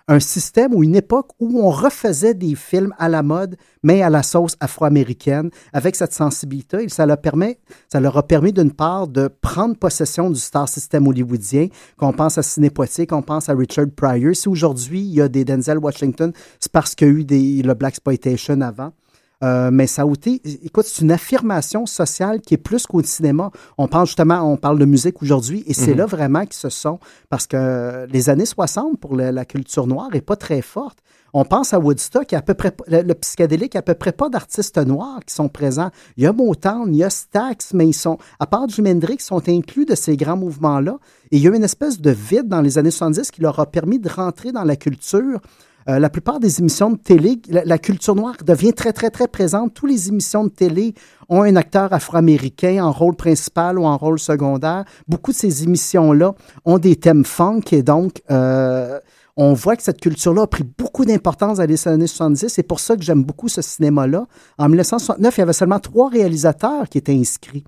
un 0.08 0.20
système 0.20 0.72
ou 0.74 0.84
une 0.84 0.94
époque 0.94 1.30
où 1.40 1.60
on 1.60 1.70
refaisait 1.70 2.34
des 2.34 2.54
films 2.54 2.94
à 2.98 3.08
la 3.08 3.22
mode, 3.22 3.56
mais 3.82 4.02
à 4.02 4.10
la 4.10 4.22
sauce 4.22 4.56
afro-américaine, 4.60 5.50
avec 5.72 5.96
cette 5.96 6.12
sensibilité. 6.12 6.84
Et 6.84 6.88
ça 6.88 7.06
leur, 7.06 7.20
permet, 7.20 7.58
ça 7.90 7.98
leur 7.98 8.16
a 8.16 8.22
permis, 8.22 8.52
d'une 8.52 8.72
part, 8.72 9.08
de 9.08 9.28
prendre 9.28 9.76
possession 9.76 10.30
du 10.30 10.38
star 10.38 10.68
system 10.68 11.06
hollywoodien, 11.08 11.68
qu'on 11.96 12.12
pense 12.12 12.38
à 12.38 12.42
Poitier, 12.70 13.06
qu'on 13.06 13.22
pense 13.22 13.48
à 13.48 13.54
Richard 13.54 13.86
Pryor. 13.94 14.34
Si 14.34 14.48
aujourd'hui, 14.48 15.00
il 15.00 15.14
y 15.14 15.20
a 15.20 15.28
des 15.28 15.44
Denzel 15.44 15.78
Washington, 15.78 16.32
c'est 16.60 16.70
parce 16.70 16.94
qu'il 16.94 17.08
y 17.08 17.10
a 17.10 17.14
eu 17.14 17.24
des, 17.24 17.62
le 17.62 17.74
Black 17.74 17.94
Exploitation 17.96 18.60
avant. 18.60 18.92
Euh, 19.44 19.70
mais 19.70 19.86
ça 19.86 20.02
a 20.02 20.10
été, 20.10 20.40
écoute, 20.64 20.86
c'est 20.86 21.02
une 21.02 21.12
affirmation 21.12 21.84
sociale 21.84 22.40
qui 22.40 22.54
est 22.54 22.58
plus 22.58 22.86
qu'au 22.86 23.02
cinéma. 23.02 23.50
On 23.76 23.86
parle 23.86 24.06
justement, 24.06 24.40
on 24.50 24.56
parle 24.56 24.78
de 24.78 24.86
musique 24.86 25.22
aujourd'hui, 25.22 25.62
et 25.66 25.74
c'est 25.74 25.90
mhm. 25.90 25.98
là 25.98 26.06
vraiment 26.06 26.44
qu'ils 26.44 26.54
se 26.54 26.70
sont, 26.70 26.98
parce 27.28 27.46
que 27.46 28.06
les 28.10 28.30
années 28.30 28.46
60 28.46 28.98
pour 28.98 29.14
la, 29.14 29.44
culture 29.44 29.86
noire 29.86 30.08
est 30.14 30.22
pas 30.22 30.36
très 30.36 30.62
forte. 30.62 30.98
On 31.34 31.44
pense 31.44 31.74
à 31.74 31.78
Woodstock, 31.78 32.32
il 32.32 32.34
y 32.34 32.36
a 32.36 32.38
à 32.38 32.42
peu 32.42 32.54
près, 32.54 32.74
le, 32.88 33.12
psychédélique, 33.12 33.74
il 33.74 33.76
n'y 33.76 33.78
a 33.78 33.80
à 33.80 33.82
peu 33.82 33.94
près 33.94 34.12
pas 34.12 34.30
d'artistes 34.30 34.78
noirs 34.78 35.20
qui 35.26 35.34
sont 35.34 35.50
présents. 35.50 35.90
Il 36.16 36.24
y 36.24 36.26
a 36.26 36.32
Motown, 36.32 36.94
il 36.94 36.96
y 36.96 37.04
a 37.04 37.10
Stax, 37.10 37.74
mais 37.74 37.86
ils 37.86 37.92
sont, 37.92 38.16
à 38.40 38.46
part 38.46 38.66
Jimi 38.68 38.92
Hendrix, 38.92 39.18
sont 39.20 39.46
inclus 39.46 39.84
de 39.84 39.94
ces 39.94 40.16
grands 40.16 40.38
mouvements-là. 40.38 40.98
Et 41.30 41.36
il 41.36 41.42
y 41.42 41.48
a 41.48 41.54
une 41.54 41.64
espèce 41.64 42.00
de 42.00 42.10
vide 42.10 42.48
dans 42.48 42.62
les 42.62 42.78
années 42.78 42.90
70 42.90 43.30
qui 43.30 43.42
leur 43.42 43.60
a 43.60 43.66
permis 43.66 43.98
de 43.98 44.08
rentrer 44.08 44.50
dans 44.50 44.64
la 44.64 44.76
culture 44.76 45.40
euh, 45.88 45.98
la 45.98 46.10
plupart 46.10 46.40
des 46.40 46.60
émissions 46.60 46.90
de 46.90 46.96
télé, 46.96 47.40
la, 47.48 47.78
culture 47.78 48.14
noire 48.14 48.34
devient 48.44 48.72
très, 48.72 48.92
très, 48.92 49.10
très 49.10 49.28
présente. 49.28 49.74
Toutes 49.74 49.90
les 49.90 50.08
émissions 50.08 50.44
de 50.44 50.48
télé 50.48 50.94
ont 51.28 51.42
un 51.42 51.54
acteur 51.56 51.92
afro-américain 51.92 52.84
en 52.84 52.92
rôle 52.92 53.14
principal 53.14 53.78
ou 53.78 53.84
en 53.84 53.96
rôle 53.96 54.18
secondaire. 54.18 54.84
Beaucoup 55.06 55.32
de 55.32 55.36
ces 55.36 55.62
émissions-là 55.62 56.34
ont 56.64 56.78
des 56.78 56.96
thèmes 56.96 57.24
funk 57.24 57.62
et 57.72 57.82
donc... 57.82 58.22
Euh, 58.30 58.98
on 59.38 59.52
voit 59.52 59.76
que 59.76 59.82
cette 59.82 60.00
culture-là 60.00 60.42
a 60.42 60.46
pris 60.46 60.64
beaucoup 60.64 61.04
d'importance 61.04 61.58
dans 61.58 61.66
les 61.66 61.86
années 61.86 62.06
70. 62.06 62.48
C'est 62.48 62.62
pour 62.62 62.80
ça 62.80 62.96
que 62.96 63.02
j'aime 63.02 63.22
beaucoup 63.22 63.48
ce 63.48 63.60
cinéma-là. 63.60 64.26
En 64.56 64.68
1969, 64.68 65.36
il 65.36 65.40
y 65.40 65.42
avait 65.42 65.52
seulement 65.52 65.78
trois 65.78 66.08
réalisateurs 66.08 66.88
qui 66.88 66.96
étaient 66.96 67.12
inscrits. 67.12 67.64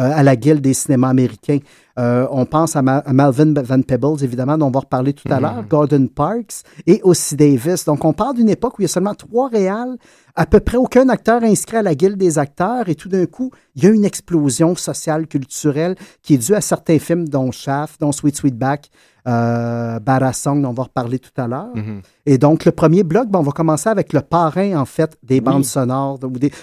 Euh, 0.00 0.12
à 0.14 0.22
la 0.22 0.34
Guilde 0.34 0.62
des 0.62 0.72
cinémas 0.72 1.10
américains. 1.10 1.58
Euh, 1.98 2.26
on 2.30 2.46
pense 2.46 2.74
à, 2.74 2.80
Malvin 2.80 3.52
Van 3.52 3.82
Peebles, 3.82 4.24
évidemment, 4.24 4.56
dont 4.56 4.68
on 4.68 4.70
va 4.70 4.80
reparler 4.80 5.12
tout 5.12 5.30
à 5.30 5.36
mm-hmm. 5.36 5.42
l'heure, 5.42 5.64
Gordon 5.68 6.06
Parks 6.06 6.62
et 6.86 7.02
aussi 7.02 7.36
Davis. 7.36 7.84
Donc, 7.84 8.02
on 8.06 8.14
parle 8.14 8.36
d'une 8.36 8.48
époque 8.48 8.78
où 8.78 8.82
il 8.82 8.84
y 8.84 8.86
a 8.86 8.88
seulement 8.88 9.14
trois 9.14 9.48
réals, 9.48 9.98
à 10.36 10.46
peu 10.46 10.60
près 10.60 10.78
aucun 10.78 11.10
acteur 11.10 11.42
inscrit 11.42 11.76
à 11.76 11.82
la 11.82 11.94
Guilde 11.94 12.16
des 12.16 12.38
acteurs, 12.38 12.88
et 12.88 12.94
tout 12.94 13.10
d'un 13.10 13.26
coup, 13.26 13.50
il 13.76 13.84
y 13.84 13.86
a 13.88 13.90
une 13.90 14.06
explosion 14.06 14.74
sociale, 14.74 15.26
culturelle, 15.26 15.96
qui 16.22 16.34
est 16.34 16.38
due 16.38 16.54
à 16.54 16.62
certains 16.62 16.98
films, 16.98 17.28
dont 17.28 17.52
Shaft, 17.52 18.00
dont 18.00 18.12
Sweet 18.12 18.36
Sweetback, 18.36 18.88
euh, 19.28 19.98
Barasong, 20.00 20.62
dont 20.62 20.70
on 20.70 20.72
va 20.72 20.84
reparler 20.84 21.18
tout 21.18 21.38
à 21.38 21.46
l'heure. 21.46 21.74
Mm-hmm. 21.74 22.00
Et 22.24 22.38
donc, 22.38 22.64
le 22.64 22.72
premier 22.72 23.02
bloc, 23.02 23.28
on 23.34 23.42
va 23.42 23.52
commencer 23.52 23.90
avec 23.90 24.14
le 24.14 24.22
parrain, 24.22 24.78
en 24.78 24.86
fait, 24.86 25.18
des 25.22 25.42
bandes 25.42 25.66
sonores, 25.66 26.18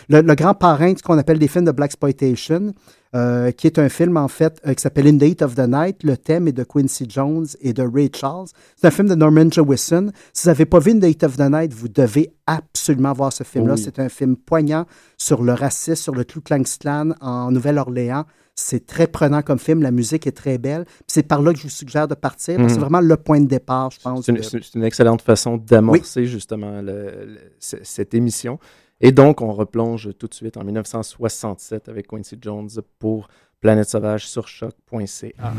le, 0.10 0.34
grand 0.34 0.56
parrain 0.56 0.94
de 0.94 0.98
ce 0.98 1.04
qu'on 1.04 1.20
appelle 1.20 1.38
des 1.38 1.48
films 1.48 1.66
de 1.66 1.72
Black 1.72 1.92
Exploitation. 1.92 2.74
Euh, 3.16 3.52
qui 3.52 3.68
est 3.68 3.80
un 3.80 3.90
film, 3.90 4.18
en 4.18 4.28
fait, 4.28 4.60
euh, 4.68 4.74
qui 4.74 4.82
s'appelle 4.82 5.08
In 5.08 5.18
the 5.18 5.24
Heat 5.24 5.42
of 5.42 5.56
the 5.56 5.68
Night. 5.68 6.04
Le 6.04 6.18
thème 6.18 6.48
est 6.48 6.52
de 6.52 6.64
Quincy 6.64 7.06
Jones 7.10 7.48
et 7.62 7.74
de 7.74 7.84
Ray 7.84 8.10
Charles. 8.14 8.48
C'est 8.76 8.88
un 8.88 8.92
film 8.92 9.08
de 9.10 9.16
Norman 9.16 9.50
Jewison. 9.50 10.12
Si 10.34 10.44
vous 10.44 10.50
n'avez 10.50 10.66
pas 10.66 10.80
vu 10.80 10.92
In 10.92 11.00
the 11.00 11.06
Heat 11.06 11.24
of 11.24 11.38
the 11.38 11.50
Night, 11.50 11.74
vous 11.74 11.88
devez 11.88 12.32
absolument 12.46 13.14
voir 13.14 13.32
ce 13.34 13.44
film-là. 13.44 13.74
Oui. 13.76 13.82
C'est 13.84 14.00
un 14.00 14.10
film 14.10 14.36
poignant 14.36 14.86
sur 15.18 15.44
le 15.44 15.54
racisme, 15.54 15.96
sur 15.96 16.16
le 16.16 16.24
Ku 16.24 16.42
Klux 16.42 16.64
Klan 16.80 17.12
en 17.22 17.52
Nouvelle-Orléans. 17.52 18.26
C'est 18.60 18.88
très 18.88 19.06
prenant 19.06 19.44
comme 19.44 19.60
film. 19.60 19.84
La 19.84 19.92
musique 19.92 20.26
est 20.26 20.32
très 20.32 20.58
belle. 20.58 20.86
C'est 21.06 21.22
par 21.22 21.44
là 21.44 21.54
que 21.54 21.60
je 21.60 21.64
vous 21.64 21.70
suggère 21.70 22.08
de 22.08 22.16
partir. 22.16 22.58
que 22.58 22.68
C'est 22.68 22.74
Mhm. 22.76 22.80
vraiment 22.82 23.02
le 23.02 23.16
point 23.16 23.40
de 23.40 23.46
départ, 23.48 23.92
je 23.92 24.00
pense. 24.00 24.26
C'est 24.26 24.32
une, 24.32 24.40
de- 24.40 24.42
c'est 24.42 24.74
une 24.74 24.84
excellente 24.84 25.22
façon 25.22 25.58
d'amorcer 25.58 26.26
justement 26.26 26.82
le- 26.82 27.12
le- 27.26 27.38
c- 27.60 27.78
cette 27.84 28.16
émission. 28.16 28.58
Et 29.00 29.12
donc, 29.12 29.42
on 29.42 29.54
replonge 29.54 30.10
tout 30.18 30.28
de 30.28 30.34
suite 30.34 30.58
en 30.58 30.64
1967 30.64 31.88
avec 31.88 32.08
Quincy 32.08 32.38
Jones 32.42 32.70
pour 32.98 33.28
Planète 33.62 33.90
Sauvage 33.90 34.28
sur 34.28 34.48
choc.ca. 34.48 35.54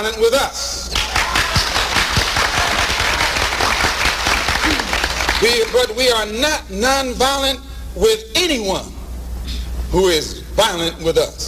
with 0.00 0.32
us. 0.32 0.88
We, 5.42 5.62
but 5.72 5.94
we 5.94 6.10
are 6.10 6.26
not 6.26 6.60
nonviolent 6.70 7.60
with 7.94 8.24
anyone 8.34 8.86
who 9.90 10.08
is 10.08 10.40
violent 10.54 11.02
with 11.02 11.18
us. 11.18 11.39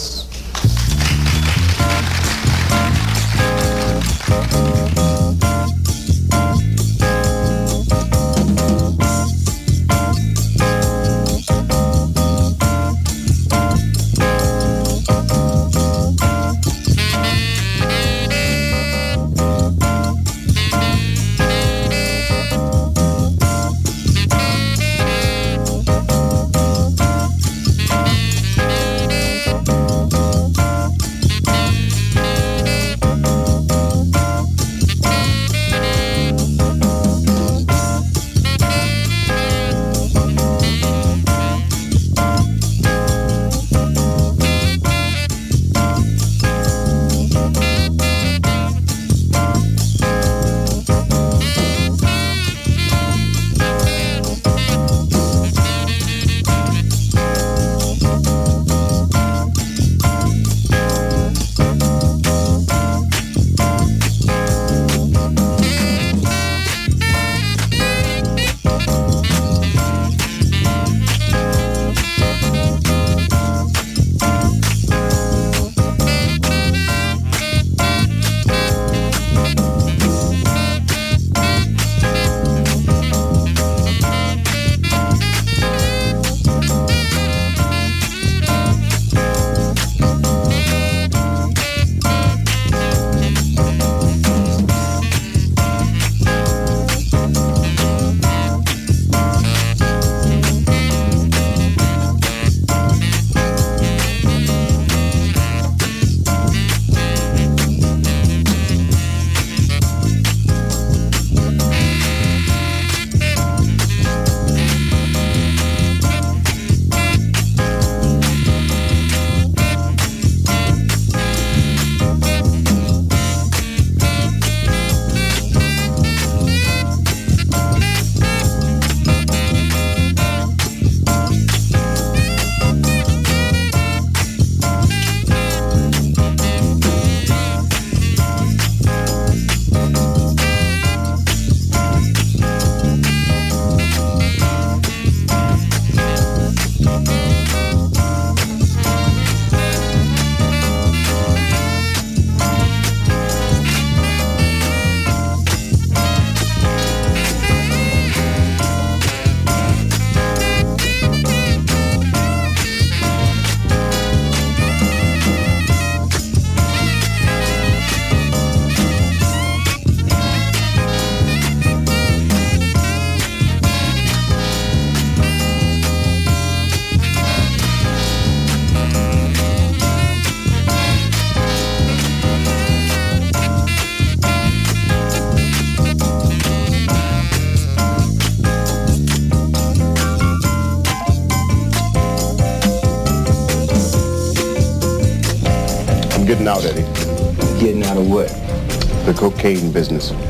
Cocaine 199.43 199.71
business. 199.71 200.13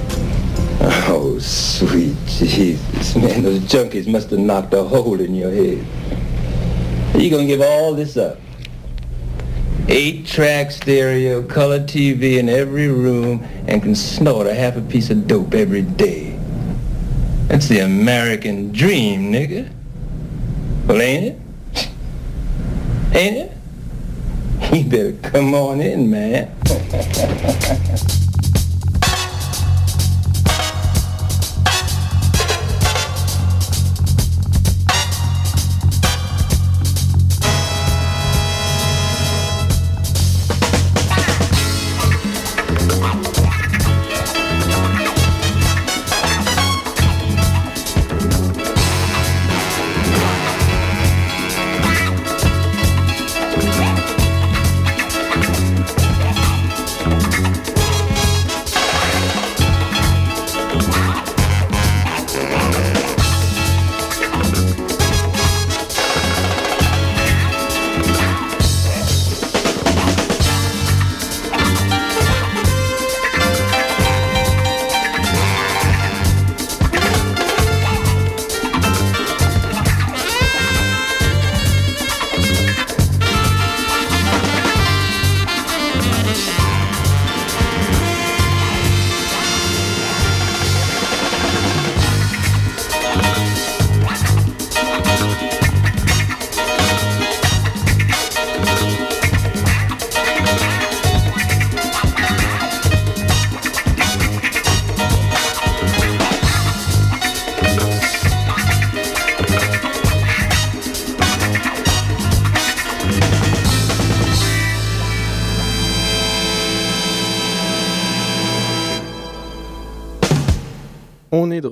Oh, 1.05 1.37
sweet 1.39 2.17
Jesus, 2.25 3.15
man. 3.15 3.43
Those 3.43 3.59
junkies 3.59 4.07
must 4.07 4.31
have 4.31 4.39
knocked 4.39 4.73
a 4.73 4.83
hole 4.83 5.21
in 5.21 5.33
your 5.33 5.51
head. 5.51 5.85
You 7.15 7.29
gonna 7.29 7.45
give 7.45 7.61
all 7.61 7.93
this 7.93 8.17
up? 8.17 8.37
Eight-track 9.87 10.71
stereo, 10.71 11.41
color 11.43 11.79
TV 11.79 12.37
in 12.37 12.49
every 12.49 12.89
room, 12.89 13.47
and 13.67 13.81
can 13.81 13.95
snort 13.95 14.47
a 14.47 14.53
half 14.53 14.75
a 14.75 14.81
piece 14.81 15.09
of 15.09 15.27
dope 15.27 15.53
every 15.53 15.83
day. 15.83 16.37
That's 17.47 17.69
the 17.69 17.79
American 17.79 18.71
dream, 18.73 19.31
nigga. 19.31 19.69
Well, 20.87 21.01
ain't 21.01 21.25
it? 21.25 21.87
ain't 23.15 23.37
it? 23.37 23.51
You 24.73 24.83
better 24.85 25.13
come 25.21 25.53
on 25.53 25.79
in, 25.81 26.09
man. 26.09 26.51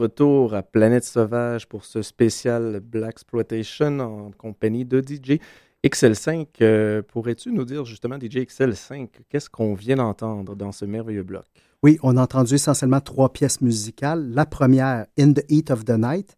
Retour 0.01 0.55
à 0.55 0.63
Planète 0.63 1.03
Sauvage 1.03 1.67
pour 1.67 1.85
ce 1.85 2.01
spécial 2.01 2.79
Black 2.79 3.11
Exploitation 3.11 3.99
en 3.99 4.31
compagnie 4.31 4.83
de 4.83 4.99
DJ 4.99 5.39
XL5. 5.85 6.47
Euh, 6.61 7.03
Pourrais-tu 7.03 7.51
nous 7.51 7.65
dire 7.65 7.85
justement, 7.85 8.15
DJ 8.15 8.37
XL5, 8.37 9.09
qu'est-ce 9.29 9.49
qu'on 9.49 9.75
vient 9.75 9.97
d'entendre 9.97 10.55
dans 10.55 10.71
ce 10.71 10.85
merveilleux 10.85 11.21
bloc? 11.21 11.45
Oui, 11.83 11.99
on 12.01 12.17
a 12.17 12.23
entendu 12.23 12.55
essentiellement 12.55 12.99
trois 12.99 13.31
pièces 13.31 13.61
musicales. 13.61 14.27
La 14.31 14.47
première, 14.47 15.05
In 15.19 15.33
the 15.33 15.43
Heat 15.49 15.69
of 15.69 15.85
the 15.85 15.91
Night. 15.91 16.35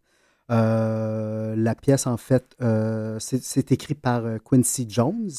Euh, 0.50 1.56
la 1.56 1.74
pièce, 1.74 2.06
en 2.06 2.18
fait, 2.18 2.44
euh, 2.60 3.16
c'est 3.18 3.72
écrit 3.72 3.94
par 3.94 4.24
Quincy 4.44 4.84
Jones. 4.90 5.30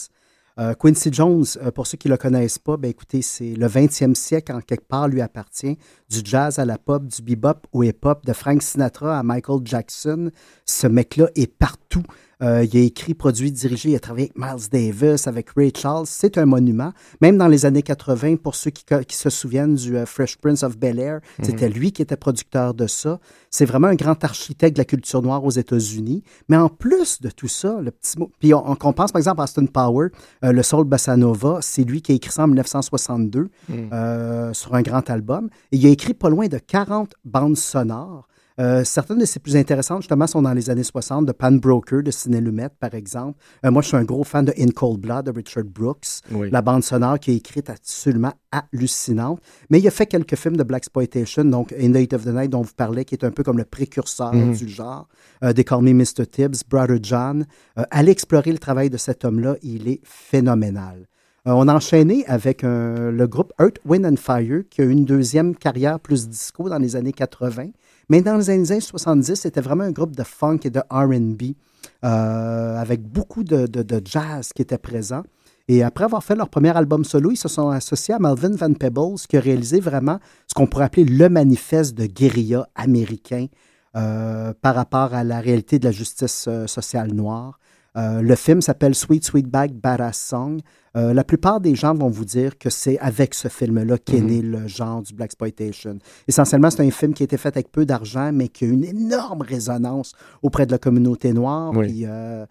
Euh, 0.57 0.73
Quincy 0.73 1.09
Jones, 1.11 1.43
euh, 1.57 1.71
pour 1.71 1.85
ceux 1.85 1.97
qui 1.97 2.07
ne 2.07 2.13
le 2.13 2.17
connaissent 2.17 2.59
pas, 2.59 2.77
ben 2.77 2.89
écoutez, 2.89 3.21
c'est 3.21 3.55
le 3.55 3.67
20e 3.67 4.15
siècle 4.15 4.53
en 4.53 4.61
quelque 4.61 4.87
part 4.87 5.09
lui 5.09 5.21
appartient. 5.21 5.77
Du 6.09 6.21
jazz 6.23 6.59
à 6.59 6.65
la 6.65 6.77
pop, 6.77 7.05
du 7.05 7.21
bebop 7.21 7.67
au 7.73 7.83
hip-hop, 7.83 8.25
de 8.25 8.31
Frank 8.31 8.61
Sinatra 8.61 9.19
à 9.19 9.23
Michael 9.23 9.59
Jackson. 9.65 10.31
Ce 10.65 10.87
mec-là 10.87 11.27
est 11.35 11.47
partout. 11.47 12.03
Euh, 12.41 12.65
il 12.65 12.77
a 12.77 12.81
écrit, 12.81 13.13
produit, 13.13 13.51
dirigé, 13.51 13.91
il 13.91 13.95
a 13.95 13.99
travaillé 13.99 14.31
avec 14.35 14.37
Miles 14.37 14.69
Davis, 14.71 15.27
avec 15.27 15.49
Ray 15.55 15.71
Charles. 15.75 16.05
C'est 16.07 16.37
un 16.37 16.45
monument. 16.45 16.91
Même 17.21 17.37
dans 17.37 17.47
les 17.47 17.65
années 17.65 17.81
80, 17.81 18.37
pour 18.37 18.55
ceux 18.55 18.71
qui, 18.71 18.83
qui 19.07 19.15
se 19.15 19.29
souviennent 19.29 19.75
du 19.75 19.97
euh, 19.97 20.05
Fresh 20.05 20.37
Prince 20.37 20.63
of 20.63 20.77
Bel-Air, 20.77 21.21
c'était 21.41 21.69
lui 21.69 21.91
qui 21.91 22.01
était 22.01 22.17
producteur 22.17 22.73
de 22.73 22.87
ça. 22.87 23.19
C'est 23.49 23.65
vraiment 23.65 23.87
un 23.87 23.95
grand 23.95 24.21
architecte 24.23 24.75
de 24.75 24.81
la 24.81 24.85
culture 24.85 25.21
noire 25.21 25.43
aux 25.43 25.51
États-Unis. 25.51 26.23
Mais 26.49 26.57
en 26.57 26.69
plus 26.69 27.21
de 27.21 27.29
tout 27.29 27.47
ça, 27.47 27.79
le 27.81 27.91
petit 27.91 28.19
mot. 28.19 28.31
Puis 28.39 28.53
on, 28.53 28.69
on 28.69 28.93
pense 28.93 29.11
par 29.11 29.19
exemple 29.19 29.41
à 29.41 29.45
Austin 29.45 29.65
Power, 29.65 30.09
euh, 30.43 30.51
le 30.51 30.63
Soul 30.63 30.85
Bossa 30.85 31.15
Nova, 31.15 31.59
c'est 31.61 31.83
lui 31.83 32.01
qui 32.01 32.11
a 32.11 32.15
écrit 32.15 32.31
ça 32.31 32.43
en 32.43 32.47
1962 32.47 33.49
euh, 33.71 34.53
sur 34.53 34.75
un 34.75 34.81
grand 34.81 35.09
album. 35.09 35.49
Et 35.71 35.77
il 35.77 35.85
a 35.85 35.89
écrit 35.89 36.13
pas 36.13 36.29
loin 36.29 36.47
de 36.47 36.57
40 36.57 37.13
bandes 37.23 37.57
sonores. 37.57 38.27
Euh, 38.59 38.83
certaines 38.83 39.17
de 39.17 39.25
ses 39.25 39.39
plus 39.39 39.55
intéressantes, 39.57 40.01
justement, 40.01 40.27
sont 40.27 40.41
dans 40.41 40.53
les 40.53 40.69
années 40.69 40.83
60, 40.83 41.25
de 41.25 41.31
Pan 41.31 41.51
Broker, 41.51 42.03
de 42.03 42.11
Ciné 42.11 42.39
Lumet, 42.39 42.69
par 42.79 42.93
exemple. 42.93 43.37
Euh, 43.65 43.71
moi, 43.71 43.81
je 43.81 43.89
suis 43.89 43.97
un 43.97 44.03
gros 44.03 44.23
fan 44.23 44.45
de 44.45 44.53
In 44.57 44.69
Cold 44.69 44.99
Blood, 44.99 45.25
de 45.25 45.31
Richard 45.31 45.65
Brooks. 45.65 46.21
Oui. 46.31 46.49
La 46.51 46.61
bande 46.61 46.83
sonore 46.83 47.19
qui 47.19 47.31
est 47.31 47.35
écrite 47.35 47.69
absolument 47.69 48.33
hallucinante. 48.51 49.41
Mais 49.69 49.79
il 49.79 49.87
a 49.87 49.91
fait 49.91 50.05
quelques 50.05 50.35
films 50.35 50.57
de 50.57 50.63
Black 50.63 50.83
Exploitation, 50.85 51.45
donc 51.45 51.73
In 51.73 51.91
the 51.91 51.97
Heat 51.97 52.13
of 52.13 52.23
the 52.23 52.29
Night, 52.29 52.51
dont 52.51 52.61
vous 52.61 52.73
parlez, 52.75 53.05
qui 53.05 53.15
est 53.15 53.23
un 53.23 53.31
peu 53.31 53.43
comme 53.43 53.57
le 53.57 53.65
précurseur 53.65 54.31
du 54.31 54.69
genre. 54.69 55.07
Euh, 55.43 55.53
They 55.53 55.65
Call 55.65 55.81
Me 55.81 55.93
Mr. 55.93 56.25
Tibbs, 56.29 56.63
Brother 56.69 56.99
John. 57.01 57.45
Euh, 57.77 57.83
allez 57.91 58.11
explorer 58.11 58.51
le 58.51 58.59
travail 58.59 58.89
de 58.89 58.97
cet 58.97 59.25
homme-là, 59.25 59.55
il 59.63 59.87
est 59.87 60.01
phénoménal. 60.03 61.07
Euh, 61.47 61.51
on 61.51 61.67
a 61.67 61.73
enchaîné 61.73 62.25
avec 62.27 62.63
le 62.63 63.25
groupe 63.25 63.53
Earth, 63.59 63.79
Wind 63.85 64.05
and 64.05 64.17
Fire, 64.17 64.63
qui 64.69 64.81
a 64.81 64.85
eu 64.85 64.91
une 64.91 65.05
deuxième 65.05 65.55
carrière 65.55 65.99
plus 65.99 66.27
disco 66.27 66.69
dans 66.69 66.79
les 66.79 66.95
années 66.95 67.13
80. 67.13 67.67
Mais 68.09 68.21
dans 68.21 68.37
les 68.37 68.49
années 68.49 68.79
70, 68.81 69.35
c'était 69.35 69.61
vraiment 69.61 69.83
un 69.83 69.91
groupe 69.91 70.15
de 70.15 70.23
funk 70.23 70.59
et 70.63 70.69
de 70.69 70.81
RB, 70.89 71.55
euh, 72.03 72.77
avec 72.77 73.01
beaucoup 73.01 73.43
de, 73.43 73.67
jazz 74.03 74.51
qui 74.53 74.61
était 74.61 74.77
présent. 74.77 75.23
Et 75.67 75.81
après 75.81 76.03
avoir 76.03 76.23
fait 76.23 76.35
leur 76.35 76.49
premier 76.49 76.75
album 76.77 77.03
solo, 77.03 77.31
ils 77.31 77.37
se 77.37 77.47
sont 77.47 77.69
associés 77.69 78.13
à 78.13 78.19
Melvin 78.19 78.55
Van 78.55 78.73
Peebles, 78.73 79.17
qui 79.27 79.37
a 79.37 79.39
réalisé 79.39 79.79
vraiment 79.79 80.19
ce 80.47 80.53
qu'on 80.53 80.67
pourrait 80.67 80.85
appeler 80.85 81.05
le 81.05 81.27
manifeste 81.27 81.95
de 81.95 82.05
guérilla 82.05 82.67
américain 82.75 83.47
euh, 83.95 84.53
par 84.61 84.75
rapport 84.75 85.13
à 85.15 85.23
la 85.23 85.39
réalité 85.39 85.79
de 85.79 85.85
la 85.85 85.91
justice 85.91 86.45
euh, 86.47 86.67
sociale 86.67 87.13
noire. 87.13 87.59
Euh, 87.97 88.21
le 88.21 88.35
film 88.35 88.61
s'appelle 88.61 88.95
Sweet 88.95 89.23
Sweetback 89.23 89.73
Badass 89.73 90.17
Song. 90.17 90.59
Euh, 90.97 91.13
la 91.13 91.23
plupart 91.23 91.59
des 91.59 91.75
gens 91.75 91.93
vont 91.93 92.09
vous 92.09 92.23
dire 92.23 92.57
que 92.57 92.69
c'est 92.69 92.97
avec 92.99 93.33
ce 93.33 93.49
film-là 93.49 93.97
qu'est 93.97 94.21
né 94.21 94.41
le 94.41 94.67
genre 94.67 95.01
du 95.01 95.13
Black 95.13 95.27
Exploitation. 95.27 95.97
Essentiellement, 96.27 96.69
c'est 96.69 96.85
un 96.85 96.91
film 96.91 97.13
qui 97.13 97.23
a 97.23 97.25
été 97.25 97.37
fait 97.37 97.49
avec 97.49 97.71
peu 97.71 97.85
d'argent, 97.85 98.31
mais 98.31 98.47
qui 98.47 98.63
a 98.63 98.67
eu 98.67 98.71
une 98.71 98.85
énorme 98.85 99.41
résonance 99.41 100.13
auprès 100.41 100.65
de 100.65 100.71
la 100.71 100.77
communauté 100.77 101.33
noire. 101.33 101.71
Oui. 101.75 101.87
Puis, 101.87 102.05
euh, 102.05 102.45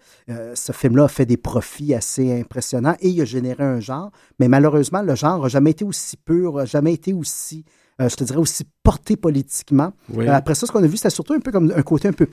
ce 0.55 0.73
film-là 0.73 1.05
a 1.05 1.09
fait 1.09 1.27
des 1.27 1.39
profits 1.39 1.95
assez 1.95 2.39
impressionnants 2.39 2.97
et 3.01 3.09
il 3.09 3.21
a 3.21 3.25
généré 3.25 3.65
un 3.65 3.81
genre. 3.81 4.11
Mais 4.39 4.49
malheureusement, 4.49 5.01
le 5.01 5.15
genre 5.15 5.43
n'a 5.43 5.49
jamais 5.49 5.71
été 5.71 5.85
aussi 5.85 6.17
pur, 6.19 6.57
n'a 6.57 6.65
jamais 6.67 6.93
été 6.93 7.15
aussi, 7.15 7.65
je 7.99 8.15
te 8.15 8.25
dirais, 8.25 8.39
aussi 8.39 8.65
porté 8.83 9.17
politiquement. 9.17 9.93
Oui. 10.13 10.29
Après 10.29 10.55
ça, 10.55 10.67
ce 10.67 10.73
qu'on 10.73 10.83
a 10.85 10.87
vu, 10.87 10.99
c'était 10.99 11.11
surtout 11.11 11.33
un 11.33 11.41
peu 11.41 11.51
comme 11.51 11.73
un 11.75 11.83
côté 11.83 12.09
un 12.09 12.13
peu 12.13 12.29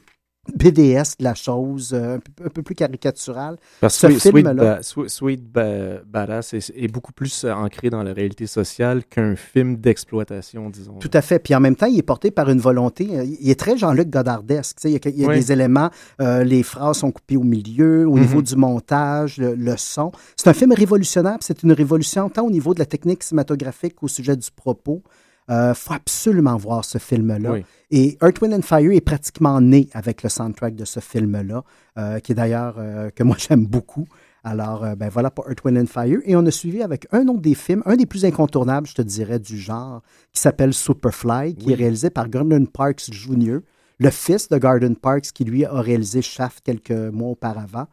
BDS 0.55 1.17
de 1.19 1.23
la 1.23 1.35
chose, 1.35 1.91
euh, 1.93 2.15
un 2.15 2.19
peu, 2.19 2.45
un 2.45 2.49
peu 2.49 2.63
plus 2.63 2.73
caricatural. 2.73 3.57
Parce 3.79 3.95
ce 3.95 4.07
que 4.07 4.13
Sweet, 4.19 4.35
film-là- 4.35 4.81
Sweet- 4.81 5.09
Sweet 5.09 5.43
Ba- 5.51 6.01
Badass 6.05 6.53
est, 6.55 6.71
est 6.75 6.87
beaucoup 6.87 7.13
plus 7.13 7.43
euh, 7.45 7.53
ancré 7.53 7.91
dans 7.91 8.01
la 8.01 8.11
réalité 8.11 8.47
sociale 8.47 9.05
qu'un 9.05 9.35
film 9.35 9.77
d'exploitation, 9.77 10.69
disons. 10.71 10.93
Tout 10.99 11.11
à 11.13 11.21
fait. 11.21 11.37
Puis 11.37 11.53
en 11.53 11.59
même 11.59 11.75
temps, 11.75 11.85
il 11.85 11.97
est 11.99 12.03
porté 12.03 12.31
par 12.31 12.49
une 12.49 12.59
volonté. 12.59 13.07
euh, 13.19 13.23
Il 13.23 13.49
est 13.51 13.59
très 13.59 13.77
Jean-Luc 13.77 14.09
Godardesque. 14.09 14.77
Il 14.83 14.91
y 14.91 14.95
a, 14.95 14.99
il 15.05 15.19
y 15.19 15.25
a 15.25 15.27
Oui. 15.27 15.35
des 15.35 15.51
éléments, 15.51 15.91
euh, 16.21 16.43
les 16.43 16.63
phrases 16.63 16.97
sont 16.97 17.11
coupées 17.11 17.37
au 17.37 17.43
milieu, 17.43 18.07
au 18.07 18.17
niveau 18.17 18.41
du 18.41 18.55
montage, 18.55 19.37
le, 19.37 19.53
le 19.53 19.77
son. 19.77 20.11
C'est 20.35 20.49
un 20.49 20.53
film 20.53 20.71
révolutionnaire. 20.73 21.37
C'est 21.41 21.61
une 21.61 21.71
révolution 21.71 22.29
tant 22.29 22.45
au 22.45 22.51
niveau 22.51 22.73
de 22.73 22.79
la 22.79 22.85
technique 22.87 23.21
cinématographique 23.23 23.95
qu'au 23.95 24.07
sujet 24.07 24.35
du 24.35 24.49
propos. 24.55 25.03
Il 25.49 25.73
faut 25.75 25.93
absolument 25.93 26.55
voir 26.55 26.85
ce 26.85 26.97
film-là. 26.97 27.51
Oui. 27.51 27.65
Et 27.91 28.17
Earth, 28.21 28.41
Wind 28.41 28.53
and 28.53 28.61
Fire 28.61 28.91
est 28.91 29.01
pratiquement 29.01 29.59
né 29.59 29.89
avec 29.93 30.23
le 30.23 30.29
soundtrack 30.29 30.75
de 30.75 30.85
ce 30.85 31.01
film-là, 31.01 31.63
euh, 31.97 32.19
qui 32.19 32.31
est 32.31 32.35
d'ailleurs, 32.35 32.75
euh, 32.77 33.09
que 33.09 33.23
moi 33.23 33.35
j'aime 33.49 33.65
beaucoup. 33.65 34.07
Alors, 34.43 34.85
euh, 34.85 34.95
ben 34.95 35.09
voilà 35.09 35.29
pour 35.29 35.47
Earth, 35.49 35.63
Wind 35.65 35.77
and 35.77 35.87
Fire. 35.87 36.19
Et 36.23 36.35
on 36.37 36.45
a 36.45 36.51
suivi 36.51 36.81
avec 36.81 37.05
un 37.11 37.27
autre 37.27 37.41
des 37.41 37.53
films, 37.53 37.83
un 37.85 37.97
des 37.97 38.05
plus 38.05 38.23
incontournables, 38.23 38.87
je 38.87 38.93
te 38.95 39.01
dirais, 39.01 39.39
du 39.39 39.57
genre, 39.57 40.01
qui 40.31 40.39
s'appelle 40.39 40.73
Superfly, 40.73 41.55
qui 41.55 41.73
est 41.73 41.75
réalisé 41.75 42.09
par 42.09 42.29
Gordon 42.29 42.65
Parks 42.65 43.11
Jr., 43.11 43.57
le 43.99 44.09
fils 44.09 44.47
de 44.47 44.57
Gordon 44.57 44.95
Parks, 44.95 45.31
qui 45.33 45.43
lui 45.43 45.65
a 45.65 45.79
réalisé 45.79 46.21
Shaft 46.21 46.61
quelques 46.63 46.91
mois 46.91 47.31
auparavant. 47.31 47.87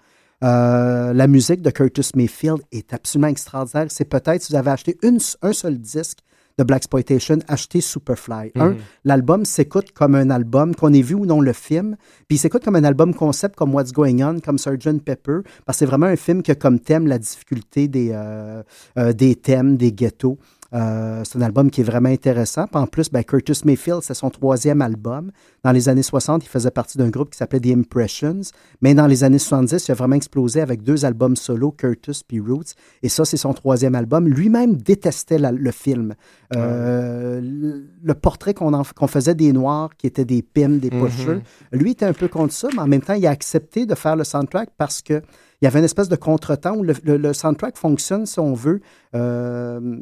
Euh, 0.45 1.13
la 1.13 1.27
musique 1.27 1.61
de 1.61 1.71
Curtis 1.71 2.11
Mayfield 2.15 2.61
est 2.71 2.95
absolument 2.95 3.29
extraordinaire. 3.29 3.87
C'est 3.91 4.05
peut-être, 4.05 4.43
si 4.43 4.53
vous 4.53 4.59
avez 4.59 4.71
acheté 4.71 4.97
une, 5.03 5.19
un 5.43 5.53
seul 5.53 5.77
disque 5.79 6.21
de 6.59 6.65
Black 6.65 6.79
Exploitation, 6.79 7.39
achetez 7.47 7.81
Superfly. 7.81 8.53
Un, 8.57 8.77
l'album 9.05 9.45
s'écoute 9.45 9.93
comme 9.93 10.15
un 10.15 10.31
album, 10.31 10.75
qu'on 10.75 10.93
ait 10.93 11.03
vu 11.03 11.15
ou 11.15 11.25
non 11.25 11.41
le 11.41 11.53
film, 11.53 11.97
puis 12.27 12.37
il 12.37 12.39
s'écoute 12.39 12.65
comme 12.65 12.77
un 12.77 12.85
album 12.85 13.15
concept 13.15 13.57
comme 13.57 13.75
What's 13.75 13.93
Going 13.93 14.21
On, 14.23 14.41
comme 14.41 14.59
Sgt. 14.59 15.03
Pepper, 15.05 15.39
parce 15.65 15.77
que 15.77 15.81
c'est 15.81 15.87
vraiment 15.87 16.07
un 16.07 16.17
film 16.17 16.43
qui 16.43 16.51
a 16.51 16.55
comme 16.55 16.81
thème 16.81 17.07
la 17.07 17.19
difficulté 17.19 17.89
des, 17.89 18.11
euh, 18.13 18.63
euh, 18.99 19.13
des 19.13 19.37
thèmes, 19.37 19.77
des 19.77 19.93
ghettos. 19.93 20.39
Euh, 20.75 21.23
c'est 21.25 21.39
un 21.39 21.43
album 21.43 21.71
qui 21.71 21.81
est 21.81 21.85
vraiment 21.85 22.11
intéressant. 22.11 22.67
Puis 22.67 22.81
en 22.81 22.87
plus, 22.87 23.11
ben, 23.11 23.25
Curtis 23.25 23.61
Mayfield, 23.65 24.03
c'est 24.03 24.15
son 24.15 24.31
troisième 24.31 24.83
album. 24.83 25.31
Dans 25.65 25.73
les 25.73 25.89
années 25.89 26.03
60, 26.03 26.45
il 26.45 26.49
faisait 26.49 26.71
partie 26.71 26.99
d'un 26.99 27.09
groupe 27.09 27.31
qui 27.31 27.39
s'appelait 27.39 27.61
The 27.61 27.79
Impressions. 27.79 28.41
Mais 28.83 28.95
dans 28.95 29.07
les 29.07 29.25
années 29.25 29.39
70, 29.39 29.89
il 29.89 29.93
a 29.93 29.95
vraiment 29.95 30.17
explosé 30.17 30.61
avec 30.61 30.83
deux 30.83 31.05
albums 31.05 31.37
solo, 31.37 31.71
Curtis 31.73 32.23
puis 32.27 32.41
Roots. 32.41 32.75
Et 33.03 33.09
ça, 33.09 33.25
c'est 33.25 33.37
son 33.37 33.55
troisième 33.55 33.95
album. 33.95 34.29
Lui-même 34.29 34.77
détestait 34.77 35.39
le 35.39 35.71
film. 35.71 36.15
Euh, 36.55 37.41
le, 37.43 38.15
portrait 38.15 38.53
qu'on 38.55 39.07
faisait 39.07 39.35
des 39.35 39.53
Noirs, 39.53 39.91
qui 39.97 40.07
étaient 40.07 40.25
des 40.25 40.43
pimes, 40.43 40.79
des 40.79 40.91
pocheux, 40.91 41.43
lui 41.73 41.93
était 41.93 42.07
un 42.07 42.13
peu 42.13 42.29
contre 42.29 42.53
ça, 42.53 42.69
mais 42.75 42.81
en 42.81 42.87
même 42.87 43.03
temps, 43.03 43.15
il 43.15 43.27
a 43.27 43.31
accepté 43.31 43.87
de 43.87 43.95
faire 43.95 44.17
le 44.17 44.25
soundtrack 44.25 44.71
parce 44.77 45.03
que 45.03 45.23
il 45.61 45.65
y 45.65 45.69
avait 45.69 45.81
une 45.81 45.85
espèce 45.85 46.09
de 46.09 46.17
contretemps 46.17 46.77
où 46.77 46.85
le, 46.85 47.33
soundtrack 47.33 47.77
fonctionne, 47.77 48.27
si 48.27 48.39
on 48.39 48.55
veut. 48.55 48.81
Euh, 49.17 49.99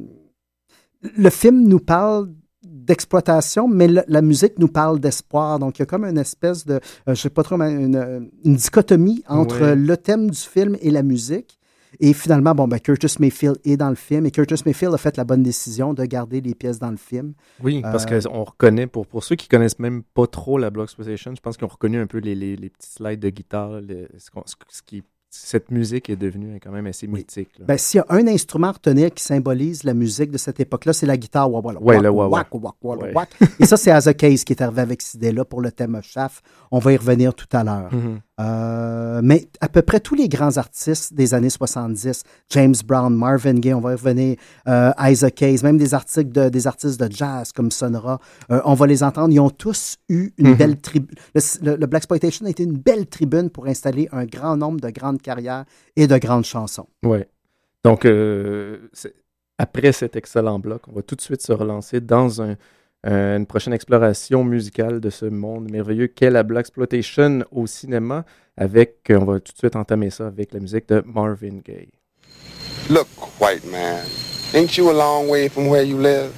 le 1.02 1.30
film 1.30 1.66
nous 1.66 1.80
parle 1.80 2.28
d'exploitation, 2.62 3.68
mais 3.68 3.88
la 3.88 4.22
musique 4.22 4.58
nous 4.58 4.68
parle 4.68 5.00
d'espoir. 5.00 5.58
Donc, 5.58 5.78
il 5.78 5.80
y 5.80 5.84
a 5.84 5.86
comme 5.86 6.04
une 6.04 6.18
espèce 6.18 6.64
de, 6.64 6.74
euh, 6.74 6.80
je 7.08 7.14
sais 7.14 7.30
pas 7.30 7.42
trop, 7.42 7.60
une, 7.60 8.30
dichotomie 8.44 9.22
entre 9.28 9.74
le 9.76 9.96
thème 9.96 10.30
du 10.30 10.38
film 10.38 10.76
et 10.80 10.90
la 10.90 11.02
musique. 11.02 11.58
Et 11.98 12.12
finalement, 12.12 12.54
bon, 12.54 12.68
ben, 12.68 12.78
Curtis 12.78 13.16
Mayfield 13.20 13.58
est 13.64 13.78
dans 13.78 13.88
le 13.88 13.94
film 13.94 14.26
et 14.26 14.30
Curtis 14.30 14.62
Mayfield 14.66 14.92
a 14.92 14.98
fait 14.98 15.16
la 15.16 15.24
bonne 15.24 15.42
décision 15.42 15.94
de 15.94 16.04
garder 16.04 16.42
les 16.42 16.54
pièces 16.54 16.78
dans 16.78 16.90
le 16.90 16.98
film. 16.98 17.32
Oui, 17.62 17.80
parce 17.80 18.04
euh, 18.10 18.20
qu'on 18.20 18.44
reconnaît, 18.44 18.86
pour, 18.86 19.06
pour 19.06 19.24
ceux 19.24 19.36
qui 19.36 19.48
connaissent 19.48 19.78
même 19.78 20.02
pas 20.02 20.26
trop 20.26 20.58
la 20.58 20.68
Block 20.70 20.86
Exploitation, 20.86 21.34
je 21.34 21.40
pense 21.40 21.56
qu'ils 21.56 21.64
ont 21.64 21.68
reconnu 21.68 21.98
un 21.98 22.06
peu 22.06 22.18
les, 22.18 22.34
les, 22.34 22.68
petits 22.68 22.90
slides 22.90 23.20
de 23.20 23.30
guitare, 23.30 23.80
ce, 24.18 24.30
ce, 24.68 24.82
qui 24.82 25.02
cette 25.44 25.70
musique 25.70 26.10
est 26.10 26.16
devenue 26.16 26.58
quand 26.62 26.70
même 26.70 26.86
assez 26.86 27.06
mythique. 27.06 27.50
Ben, 27.60 27.76
s'il 27.78 27.98
y 27.98 28.00
a 28.00 28.06
un 28.08 28.26
instrument 28.26 28.68
à 28.68 28.72
retenir 28.72 29.12
qui 29.12 29.22
symbolise 29.22 29.84
la 29.84 29.94
musique 29.94 30.30
de 30.30 30.38
cette 30.38 30.60
époque-là, 30.60 30.92
c'est 30.92 31.06
la 31.06 31.16
guitare. 31.16 31.50
Oui, 31.52 31.98
le 32.00 32.10
wah, 32.10 32.44
Et 33.60 33.66
ça, 33.66 33.76
c'est 33.76 33.90
As 33.90 34.06
a 34.06 34.14
Case 34.14 34.44
qui 34.44 34.52
est 34.52 34.62
arrivé 34.62 34.82
avec 34.82 35.02
cette 35.02 35.14
idée-là 35.14 35.44
pour 35.44 35.60
le 35.60 35.70
thème 35.70 36.00
Shaft. 36.02 36.42
On 36.70 36.78
va 36.78 36.92
y 36.92 36.96
revenir 36.96 37.34
tout 37.34 37.48
à 37.52 37.64
l'heure. 37.64 37.90
Mm-hmm. 37.92 38.18
Euh, 38.38 39.20
mais 39.22 39.48
à 39.60 39.68
peu 39.68 39.80
près 39.80 39.98
tous 39.98 40.14
les 40.14 40.28
grands 40.28 40.58
artistes 40.58 41.14
des 41.14 41.32
années 41.32 41.50
70, 41.50 42.22
James 42.50 42.74
Brown, 42.84 43.14
Marvin 43.14 43.54
Gaye, 43.54 43.72
on 43.72 43.80
va 43.80 43.92
y 43.92 43.94
revenir, 43.94 44.36
euh, 44.68 44.90
Isaac 45.00 45.40
Hayes, 45.42 45.62
même 45.62 45.78
des, 45.78 45.94
articles 45.94 46.32
de, 46.32 46.50
des 46.50 46.66
artistes 46.66 47.00
de 47.00 47.10
jazz 47.10 47.52
comme 47.52 47.70
Sonora, 47.70 48.20
euh, 48.50 48.60
on 48.64 48.74
va 48.74 48.86
les 48.86 49.02
entendre. 49.02 49.32
Ils 49.32 49.40
ont 49.40 49.50
tous 49.50 49.96
eu 50.10 50.32
une 50.36 50.52
mm-hmm. 50.52 50.56
belle 50.56 50.76
tribune. 50.76 51.16
Le, 51.34 51.76
le, 51.76 51.86
Black 51.86 52.00
Exploitation 52.00 52.46
a 52.46 52.50
été 52.50 52.62
une 52.62 52.76
belle 52.76 53.06
tribune 53.06 53.48
pour 53.48 53.66
installer 53.66 54.08
un 54.12 54.26
grand 54.26 54.56
nombre 54.56 54.80
de 54.80 54.90
grandes 54.90 55.22
carrières 55.22 55.64
et 55.96 56.06
de 56.06 56.18
grandes 56.18 56.44
chansons. 56.44 56.86
Oui. 57.04 57.18
Donc, 57.84 58.06
après 59.58 59.92
cet 59.92 60.16
excellent 60.16 60.58
bloc, 60.58 60.82
on 60.88 60.92
va 60.92 61.02
tout 61.02 61.14
de 61.14 61.20
suite 61.20 61.40
se 61.40 61.52
relancer 61.52 62.00
dans 62.00 62.42
un 62.42 62.56
euh, 63.06 63.36
une 63.36 63.46
prochaine 63.46 63.72
exploration 63.72 64.42
musicale 64.42 65.00
de 65.00 65.10
ce 65.10 65.26
monde 65.26 65.70
merveilleux 65.70 66.08
qu'est 66.08 66.30
la 66.30 66.42
Black 66.42 66.66
Exploitation 66.66 67.44
au 67.52 67.66
cinéma. 67.66 68.24
Avec, 68.56 69.10
euh, 69.10 69.18
on 69.20 69.24
va 69.24 69.38
tout 69.38 69.52
de 69.52 69.58
suite 69.58 69.76
entamer 69.76 70.10
ça 70.10 70.26
avec 70.26 70.52
la 70.52 70.60
musique 70.60 70.88
de 70.88 71.02
Marvin 71.06 71.60
Gaye. 71.64 71.90
Look, 72.90 73.06
white 73.40 73.64
man, 73.70 74.04
ain't 74.54 74.76
you 74.76 74.90
a 74.90 74.92
long 74.92 75.28
way 75.28 75.48
from 75.48 75.68
where 75.68 75.84
you 75.84 75.98
live? 75.98 76.32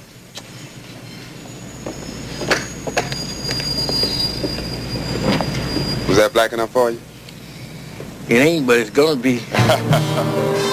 Was 6.07 6.17
that 6.17 6.33
black 6.33 6.53
enough 6.53 6.71
for 6.71 6.91
you? 6.91 6.99
It 8.29 8.41
ain't, 8.41 8.67
but 8.67 8.77
it's 8.77 8.91
gonna 8.91 9.15
be. 9.15 9.39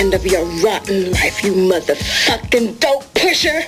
end 0.00 0.14
of 0.14 0.24
your 0.24 0.42
rotten 0.64 1.12
life, 1.12 1.44
you 1.44 1.52
motherfucking 1.52 2.80
dope 2.80 3.04
pusher. 3.12 3.60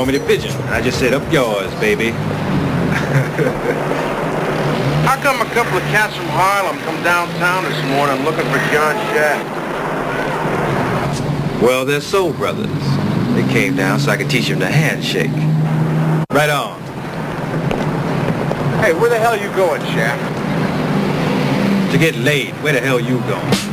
I 0.00 0.80
just 0.82 0.98
said, 0.98 1.12
up 1.12 1.30
yours, 1.30 1.70
baby. 1.74 2.12
How 5.04 5.16
come 5.22 5.42
a 5.42 5.50
couple 5.52 5.76
of 5.76 5.82
cats 5.92 6.16
from 6.16 6.24
Harlem 6.28 6.78
come 6.78 7.02
downtown 7.04 7.64
this 7.64 7.84
morning 7.84 8.24
looking 8.24 8.46
for 8.46 8.58
John 8.72 8.96
Shaft? 9.12 9.44
Well, 11.62 11.84
they're 11.84 12.00
soul 12.00 12.32
brothers. 12.32 12.70
They 13.34 13.46
came 13.52 13.76
down 13.76 14.00
so 14.00 14.10
I 14.10 14.16
could 14.16 14.30
teach 14.30 14.48
them 14.48 14.58
the 14.58 14.70
handshake. 14.70 15.30
Right 16.32 16.48
on. 16.48 16.80
Hey, 18.82 18.94
where 18.94 19.10
the 19.10 19.18
hell 19.18 19.34
are 19.34 19.36
you 19.36 19.54
going, 19.54 19.82
Shaft? 19.82 20.22
To 21.92 21.98
get 21.98 22.16
laid. 22.16 22.54
Where 22.62 22.72
the 22.72 22.80
hell 22.80 22.98
you 22.98 23.20
going? 23.20 23.69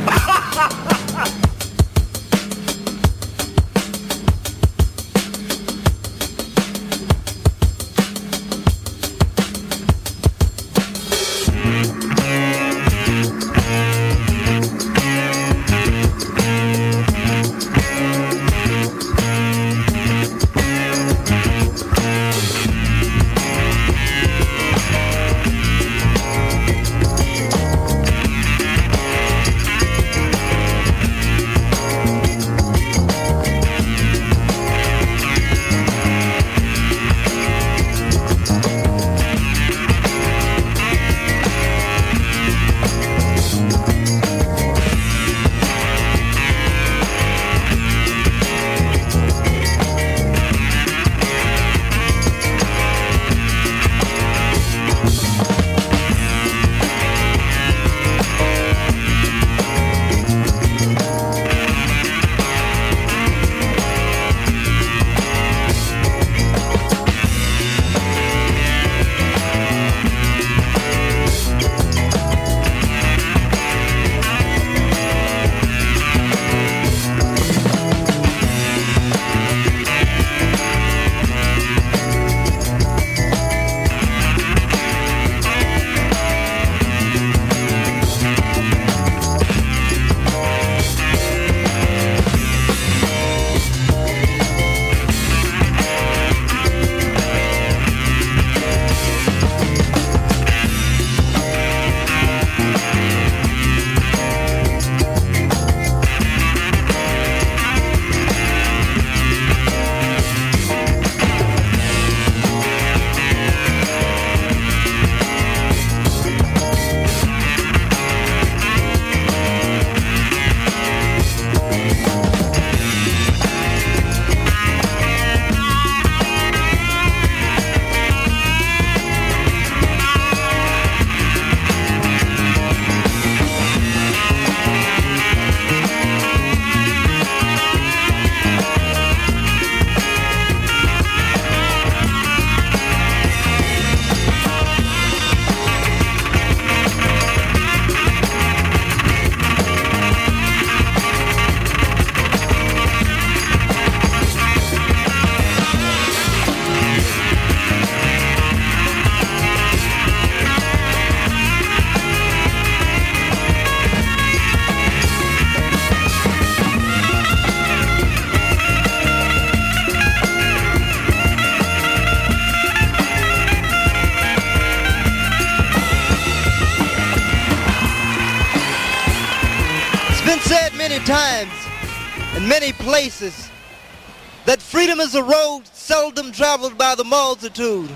Freedom 184.78 185.00
is 185.00 185.16
a 185.16 185.22
road 185.24 185.62
seldom 185.72 186.30
traveled 186.30 186.78
by 186.78 186.94
the 186.94 187.02
multitude. 187.02 187.90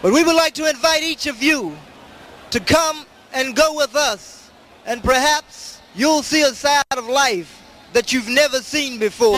But 0.00 0.10
we 0.10 0.24
would 0.24 0.34
like 0.34 0.54
to 0.54 0.66
invite 0.66 1.02
each 1.02 1.26
of 1.26 1.42
you 1.42 1.76
to 2.48 2.60
come 2.60 3.04
and 3.34 3.54
go 3.54 3.74
with 3.74 3.94
us, 3.94 4.50
and 4.86 5.04
perhaps 5.04 5.82
you'll 5.94 6.22
see 6.22 6.40
a 6.40 6.54
side 6.54 6.82
of 6.96 7.06
life 7.08 7.62
that 7.92 8.10
you've 8.10 8.26
never 8.26 8.60
seen 8.60 8.98
before. 8.98 9.36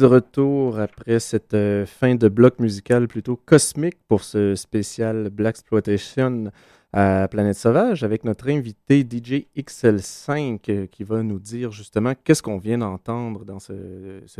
De 0.00 0.06
retour 0.06 0.80
après 0.80 1.20
cette 1.20 1.52
euh, 1.52 1.84
fin 1.84 2.14
de 2.14 2.28
bloc 2.28 2.58
musical 2.58 3.06
plutôt 3.06 3.36
cosmique 3.36 3.98
pour 4.08 4.24
ce 4.24 4.54
spécial 4.54 5.28
Black 5.28 5.56
Exploitation 5.56 6.50
à 6.94 7.28
Planète 7.28 7.56
Sauvage 7.56 8.02
avec 8.02 8.24
notre 8.24 8.48
invité 8.48 9.02
DJ 9.02 9.44
XL5 9.58 10.58
euh, 10.70 10.86
qui 10.86 11.04
va 11.04 11.22
nous 11.22 11.38
dire 11.38 11.70
justement 11.70 12.14
qu'est-ce 12.24 12.42
qu'on 12.42 12.56
vient 12.56 12.78
d'entendre 12.78 13.44
dans 13.44 13.58
ce, 13.58 13.74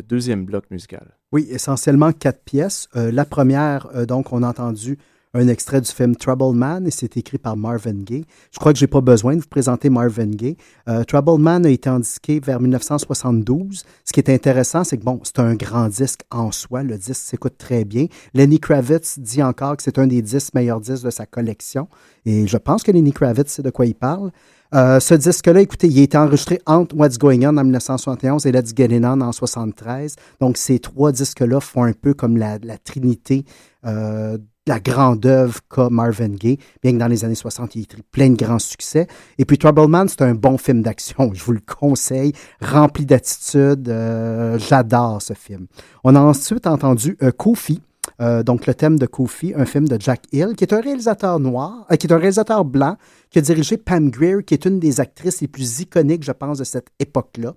deuxième 0.01 0.47
bloc 0.47 0.65
musical. 0.71 1.19
Oui, 1.31 1.47
essentiellement 1.51 2.13
quatre 2.13 2.43
pièces. 2.43 2.89
Euh, 2.97 3.13
la 3.13 3.27
première, 3.27 4.07
donc, 4.07 4.33
on 4.33 4.43
a 4.43 4.49
entendu 4.49 4.97
un 5.35 5.49
extrait 5.49 5.81
du 5.81 5.91
film 5.91 6.16
Trouble 6.16 6.57
Man 6.57 6.87
et 6.87 6.91
c'est 6.91 7.16
écrit 7.16 7.39
par 7.39 7.57
Marvin 7.57 8.03
Gaye. 8.03 8.24
Je 8.53 8.59
crois 8.59 8.72
que 8.72 8.78
j'ai 8.78 8.87
pas 8.87 9.01
besoin 9.01 9.37
de 9.37 9.41
vous 9.41 9.49
présenter 9.49 9.89
Marvin 9.89 10.26
Gaye. 10.26 10.57
Euh, 10.89 11.05
Trouble 11.05 11.41
Man 11.41 11.64
a 11.66 11.70
été 11.70 11.89
indiqué 11.89 12.41
vers 12.41 12.61
1972. 12.61 13.85
Ce 14.05 14.12
qui 14.12 14.20
est 14.20 14.31
intéressant, 14.31 14.83
c'est 14.83 14.99
que 14.99 15.05
bon, 15.05 15.20
c'est 15.22 15.39
un 15.39 15.55
grand 15.55 15.89
disque 15.89 16.22
en 16.31 16.51
soi. 16.51 16.83
Le 16.83 16.99
disque 16.99 17.22
s'écoute 17.22 17.59
très 17.59 17.85
bien. 17.85 18.07
Lenny 18.35 18.59
Kravitz 18.59 19.18
dit 19.18 19.43
encore 19.43 19.76
que 19.76 19.83
c'est 19.83 19.99
un 19.99 20.07
des 20.07 20.22
dix 20.22 20.53
meilleurs 20.55 20.81
disques 20.81 21.05
de 21.05 21.11
sa 21.11 21.26
collection 21.26 21.89
et 22.26 22.47
je 22.47 22.57
pense 22.57 22.83
que 22.83 22.91
Lenny 22.91 23.12
Kravitz 23.12 23.51
sait 23.51 23.62
de 23.62 23.70
quoi 23.70 23.87
il 23.87 23.95
parle. 23.95 24.31
Euh, 24.72 25.01
ce 25.01 25.14
disque-là, 25.14 25.61
écoutez, 25.61 25.89
il 25.89 25.99
a 25.99 26.03
été 26.03 26.16
enregistré 26.16 26.61
entre 26.64 26.97
What's 26.97 27.18
Going 27.18 27.43
On 27.43 27.57
en 27.57 27.64
1971 27.64 28.47
et 28.47 28.53
Let's 28.53 28.72
Get 28.76 28.97
It 28.97 29.05
On 29.05 29.20
en 29.20 29.33
1973. 29.33 30.14
Donc, 30.41 30.57
ces 30.57 30.78
trois 30.78 31.11
disques-là 31.11 31.61
font 31.61 31.85
un 31.85 31.93
peu 31.93 32.14
comme 32.14 32.37
la, 32.37 32.59
la 32.62 32.78
trinité 32.78 33.45
euh, 33.85 34.39
la 34.71 34.79
grande 34.79 35.27
œuvre 35.27 35.59
qu'a 35.68 35.91
Marvin 35.91 36.29
Gaye, 36.29 36.57
bien 36.81 36.93
que 36.93 36.99
dans 36.99 37.09
les 37.09 37.25
années 37.25 37.35
60, 37.35 37.75
il 37.75 37.83
eu 37.83 38.03
plein 38.12 38.31
de 38.31 38.37
grands 38.37 38.61
succès. 38.61 39.09
Et 39.37 39.45
puis 39.45 39.59
Troubleman, 39.59 40.07
c'est 40.09 40.23
un 40.23 40.35
bon 40.35 40.59
film 40.59 40.83
d'action, 40.83 41.31
je 41.35 41.43
vous 41.43 41.53
le 41.53 41.61
conseille, 41.61 42.33
rempli 42.61 43.05
d'attitude, 43.05 43.89
euh, 43.89 44.59
j'adore 44.61 45.21
ce 45.21 45.35
film. 45.35 45.66
On 46.05 46.14
a 46.14 46.21
ensuite 46.21 46.68
entendu 46.68 47.18
euh, 47.21 47.33
Kofi, 47.33 47.83
euh, 48.21 48.45
donc 48.45 48.68
le 48.68 48.75
thème 48.75 48.97
de 48.97 49.07
Kofi, 49.07 49.53
un 49.57 49.64
film 49.64 49.89
de 49.89 50.01
Jack 50.01 50.23
Hill, 50.31 50.55
qui 50.57 50.62
est 50.62 50.73
un 50.73 50.81
réalisateur 50.81 51.41
noir, 51.41 51.87
qui 51.99 52.07
est 52.07 52.12
un 52.12 52.18
réalisateur 52.18 52.64
blanc, 52.64 52.97
qui 53.31 53.41
a 53.41 53.43
dirigé 53.43 53.77
Pam 53.77 54.09
Grier, 54.09 54.45
qui 54.47 54.55
est 54.55 54.66
une 54.66 54.79
des 54.79 55.01
actrices 55.01 55.41
les 55.41 55.49
plus 55.49 55.81
iconiques, 55.81 56.23
je 56.23 56.33
pense, 56.33 56.59
de 56.59 56.64
cette 56.64 56.91
époque-là. 57.01 57.55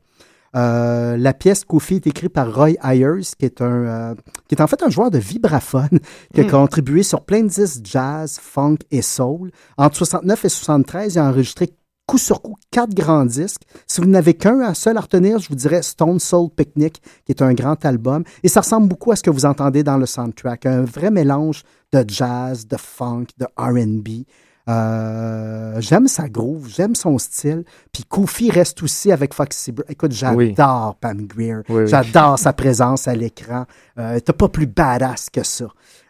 Euh, 0.55 1.17
la 1.17 1.33
pièce 1.33 1.63
Kofi 1.65 1.95
est 1.95 2.07
écrite 2.07 2.31
par 2.31 2.53
Roy 2.53 2.73
Ayers, 2.83 3.23
qui 3.39 3.45
est, 3.45 3.61
un, 3.61 3.65
euh, 4.11 4.15
qui 4.47 4.55
est 4.55 4.61
en 4.61 4.67
fait 4.67 4.83
un 4.83 4.89
joueur 4.89 5.09
de 5.11 5.17
vibraphone, 5.17 5.99
qui 6.33 6.41
a 6.41 6.43
Hmm. 6.43 6.49
contribué 6.49 7.03
sur 7.03 7.21
plein 7.21 7.41
de 7.41 7.47
disques 7.47 7.85
jazz, 7.85 8.39
funk 8.41 8.77
et 8.91 9.01
soul. 9.01 9.51
Entre 9.77 9.97
69 9.97 10.45
et 10.45 10.49
73, 10.49 11.15
il 11.15 11.19
a 11.19 11.25
enregistré 11.25 11.69
coup 12.05 12.17
sur 12.17 12.41
coup 12.41 12.55
quatre 12.69 12.93
grands 12.93 13.25
disques. 13.25 13.61
Si 13.87 14.01
vous 14.01 14.07
n'avez 14.07 14.33
qu'un 14.33 14.59
un 14.59 14.73
seul 14.73 14.97
à 14.97 15.01
retenir, 15.01 15.39
je 15.39 15.47
vous 15.49 15.55
dirais 15.55 15.81
Stone 15.81 16.19
Soul 16.19 16.49
Picnic, 16.55 17.01
qui 17.25 17.31
est 17.31 17.41
un 17.41 17.53
grand 17.53 17.83
album. 17.85 18.23
Et 18.43 18.49
ça 18.49 18.59
ressemble 18.59 18.87
beaucoup 18.89 19.11
à 19.11 19.15
ce 19.15 19.23
que 19.23 19.29
vous 19.29 19.45
entendez 19.45 19.83
dans 19.83 19.97
le 19.97 20.05
soundtrack. 20.05 20.65
Un 20.65 20.83
vrai 20.83 21.11
mélange 21.11 21.63
de 21.93 22.03
jazz, 22.07 22.67
de 22.67 22.77
funk, 22.77 23.27
de 23.37 23.47
RB. 23.57 24.25
Euh, 24.69 25.81
j'aime 25.81 26.07
sa 26.07 26.29
groove, 26.29 26.69
j'aime 26.69 26.95
son 26.95 27.17
style. 27.17 27.63
Puis 27.91 28.03
Kofi 28.03 28.49
reste 28.49 28.81
aussi 28.83 29.11
avec 29.11 29.33
Foxy 29.33 29.71
Brown. 29.71 29.85
Écoute, 29.89 30.11
j'adore 30.11 30.95
Pam 31.01 31.25
Greer. 31.25 31.63
j'adore 31.85 32.39
sa 32.39 32.53
présence 32.53 33.07
à 33.07 33.15
l'écran. 33.15 33.65
Euh, 33.97 34.19
T'as 34.19 34.33
pas 34.33 34.47
plus 34.47 34.67
badass 34.67 35.29
que 35.29 35.43
ça. 35.43 35.65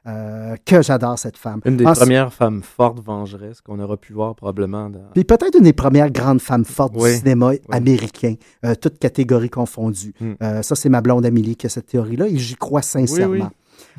Euh, 0.06 0.58
que 0.66 0.82
j'adore 0.82 1.18
cette 1.18 1.38
femme. 1.38 1.62
Une 1.64 1.78
des 1.78 1.86
premières 1.86 2.34
femmes 2.34 2.62
fortes 2.62 3.00
vengeresses 3.00 3.62
qu'on 3.62 3.80
aura 3.80 3.96
pu 3.96 4.12
voir 4.12 4.36
probablement. 4.36 4.90
Dans... 4.90 5.00
Puis 5.14 5.24
peut-être 5.24 5.58
une 5.58 5.64
des 5.64 5.74
premières 5.74 6.12
grandes 6.12 6.42
femmes 6.42 6.66
fortes 6.66 6.94
du 6.94 7.10
cinéma 7.10 7.54
américain, 7.72 8.36
euh, 8.66 8.76
toutes 8.76 9.00
catégories 9.00 9.50
confondues. 9.50 10.14
Hmm. 10.20 10.62
Ça, 10.62 10.76
c'est 10.76 10.90
ma 10.90 11.00
blonde 11.00 11.26
Amélie 11.26 11.56
qui 11.56 11.68
a 11.68 11.70
cette 11.70 11.88
théorie-là 11.88 12.28
et 12.28 12.38
j'y 12.38 12.56
crois 12.56 12.82
sincèrement. 12.82 13.50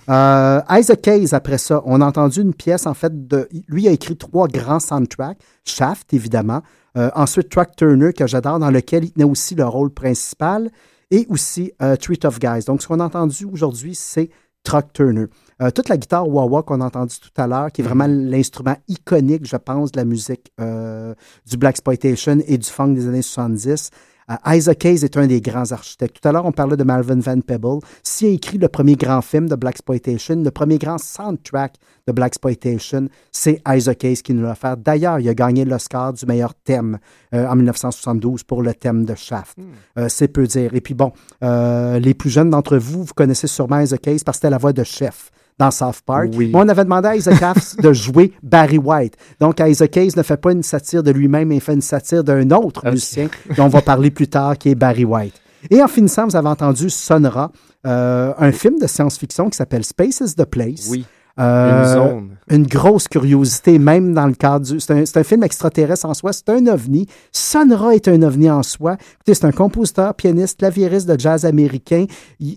Euh, 0.08 0.60
Isaac 0.70 1.06
Hayes, 1.08 1.34
après 1.34 1.58
ça, 1.58 1.82
on 1.86 2.00
a 2.00 2.06
entendu 2.06 2.40
une 2.40 2.54
pièce, 2.54 2.86
en 2.86 2.94
fait, 2.94 3.26
de. 3.26 3.48
Lui 3.68 3.88
a 3.88 3.90
écrit 3.90 4.16
trois 4.16 4.48
grands 4.48 4.80
soundtracks. 4.80 5.38
Shaft, 5.64 6.12
évidemment. 6.12 6.62
Euh, 6.96 7.10
ensuite, 7.14 7.48
Track 7.48 7.76
Turner, 7.76 8.12
que 8.12 8.26
j'adore, 8.26 8.58
dans 8.58 8.70
lequel 8.70 9.04
il 9.04 9.12
tenait 9.12 9.24
aussi 9.24 9.54
le 9.54 9.64
rôle 9.64 9.90
principal. 9.90 10.70
Et 11.10 11.26
aussi 11.28 11.72
euh, 11.82 11.96
Treat 11.96 12.24
of 12.24 12.38
Guys. 12.38 12.64
Donc, 12.66 12.82
ce 12.82 12.88
qu'on 12.88 12.98
a 12.98 13.04
entendu 13.04 13.44
aujourd'hui, 13.44 13.94
c'est 13.94 14.30
Truck 14.62 14.92
Turner. 14.92 15.26
Euh, 15.62 15.70
toute 15.70 15.88
la 15.88 15.96
guitare 15.96 16.28
wah-wah 16.28 16.62
qu'on 16.62 16.80
a 16.80 16.86
entendue 16.86 17.16
tout 17.20 17.40
à 17.40 17.46
l'heure, 17.46 17.70
qui 17.70 17.82
est 17.82 17.84
vraiment 17.84 18.08
mm-hmm. 18.08 18.30
l'instrument 18.30 18.76
iconique, 18.88 19.46
je 19.46 19.56
pense, 19.56 19.92
de 19.92 19.98
la 19.98 20.04
musique 20.04 20.50
du 20.58 21.56
Black 21.56 21.74
Exploitation 21.74 22.38
et 22.46 22.58
du 22.58 22.68
funk 22.68 22.88
des 22.88 23.06
années 23.06 23.22
70. 23.22 23.90
Euh, 24.30 24.54
Isaac 24.54 24.84
Hayes 24.84 25.04
est 25.04 25.16
un 25.16 25.26
des 25.26 25.40
grands 25.40 25.72
architectes. 25.72 26.20
Tout 26.20 26.28
à 26.28 26.32
l'heure, 26.32 26.44
on 26.44 26.52
parlait 26.52 26.76
de 26.76 26.84
Malvin 26.84 27.18
Van 27.18 27.40
Peeble. 27.40 27.80
S'il 28.02 28.28
a 28.28 28.30
écrit 28.30 28.58
le 28.58 28.68
premier 28.68 28.96
grand 28.96 29.22
film 29.22 29.48
de 29.48 29.54
Black 29.54 29.74
Exploitation, 29.74 30.36
le 30.36 30.50
premier 30.50 30.78
grand 30.78 30.98
soundtrack 30.98 31.74
de 32.06 32.12
Black 32.12 32.28
Exploitation, 32.28 33.08
c'est 33.32 33.60
Isaac 33.68 34.04
Hayes 34.04 34.22
qui 34.22 34.34
nous 34.34 34.42
l'a 34.42 34.54
fait. 34.54 34.80
D'ailleurs, 34.82 35.20
il 35.20 35.28
a 35.28 35.34
gagné 35.34 35.64
l'Oscar 35.64 36.12
du 36.12 36.26
meilleur 36.26 36.54
thème 36.54 36.98
euh, 37.34 37.46
en 37.46 37.56
1972 37.56 38.44
pour 38.44 38.62
le 38.62 38.74
thème 38.74 39.04
de 39.04 39.14
Shaft. 39.14 39.58
Hmm. 39.58 39.62
Euh, 39.98 40.08
c'est 40.08 40.28
peu 40.28 40.46
dire. 40.46 40.74
Et 40.74 40.80
puis 40.80 40.94
bon, 40.94 41.12
les 41.42 42.14
plus 42.14 42.30
jeunes 42.30 42.50
d'entre 42.50 42.76
vous, 42.76 43.04
vous 43.04 43.14
connaissez 43.14 43.46
sûrement 43.46 43.80
Isaac 43.80 44.06
Hayes 44.06 44.20
parce 44.24 44.38
que 44.38 44.42
c'était 44.42 44.50
la 44.50 44.58
voix 44.58 44.72
de 44.72 44.84
chef 44.84 45.30
dans 45.58 45.70
South 45.70 46.00
Park. 46.04 46.30
on 46.52 46.68
avait 46.68 46.84
demandé 46.84 47.08
à 47.08 47.16
Isaac 47.16 47.40
Hayes 47.40 47.76
de 47.82 47.92
jouer 47.92 48.32
Barry 48.42 48.78
White. 48.78 49.16
Donc, 49.40 49.60
Isaac 49.60 49.96
Hayes 49.96 50.12
ne 50.16 50.22
fait 50.22 50.36
pas 50.36 50.52
une 50.52 50.62
satire 50.62 51.02
de 51.02 51.10
lui-même, 51.10 51.52
il 51.52 51.60
fait 51.60 51.74
une 51.74 51.80
satire 51.80 52.24
d'un 52.24 52.50
autre 52.50 52.88
musicien 52.88 53.28
dont 53.56 53.64
on 53.64 53.68
va 53.68 53.82
parler 53.82 54.10
plus 54.10 54.28
tard, 54.28 54.58
qui 54.58 54.70
est 54.70 54.74
Barry 54.74 55.04
White. 55.04 55.40
Et 55.70 55.82
en 55.82 55.88
finissant, 55.88 56.26
vous 56.26 56.36
avez 56.36 56.48
entendu 56.48 56.90
Sonora, 56.90 57.50
euh, 57.86 58.32
un 58.38 58.52
film 58.52 58.78
de 58.78 58.86
science-fiction 58.86 59.48
qui 59.48 59.56
s'appelle 59.56 59.84
Space 59.84 60.20
is 60.20 60.34
the 60.34 60.44
Place. 60.44 60.88
Oui. 60.90 61.04
Euh, 61.40 62.20
une, 62.48 62.66
grosse 62.66 63.08
curiosité, 63.08 63.80
même 63.80 64.14
dans 64.14 64.26
le 64.26 64.34
cadre 64.34 64.64
du. 64.64 64.78
C'est 64.78 65.16
un, 65.16 65.24
film 65.24 65.42
extraterrestre 65.42 66.06
en 66.06 66.14
soi, 66.14 66.32
c'est 66.32 66.48
un 66.48 66.66
ovni. 66.68 67.08
Sonora 67.32 67.96
est 67.96 68.06
un 68.06 68.22
ovni 68.22 68.48
en 68.48 68.62
soi. 68.62 68.96
c'est 69.26 69.44
un 69.44 69.50
compositeur, 69.50 70.14
pianiste, 70.14 70.60
claviériste 70.60 71.08
de 71.08 71.18
jazz 71.18 71.44
américain. 71.44 72.06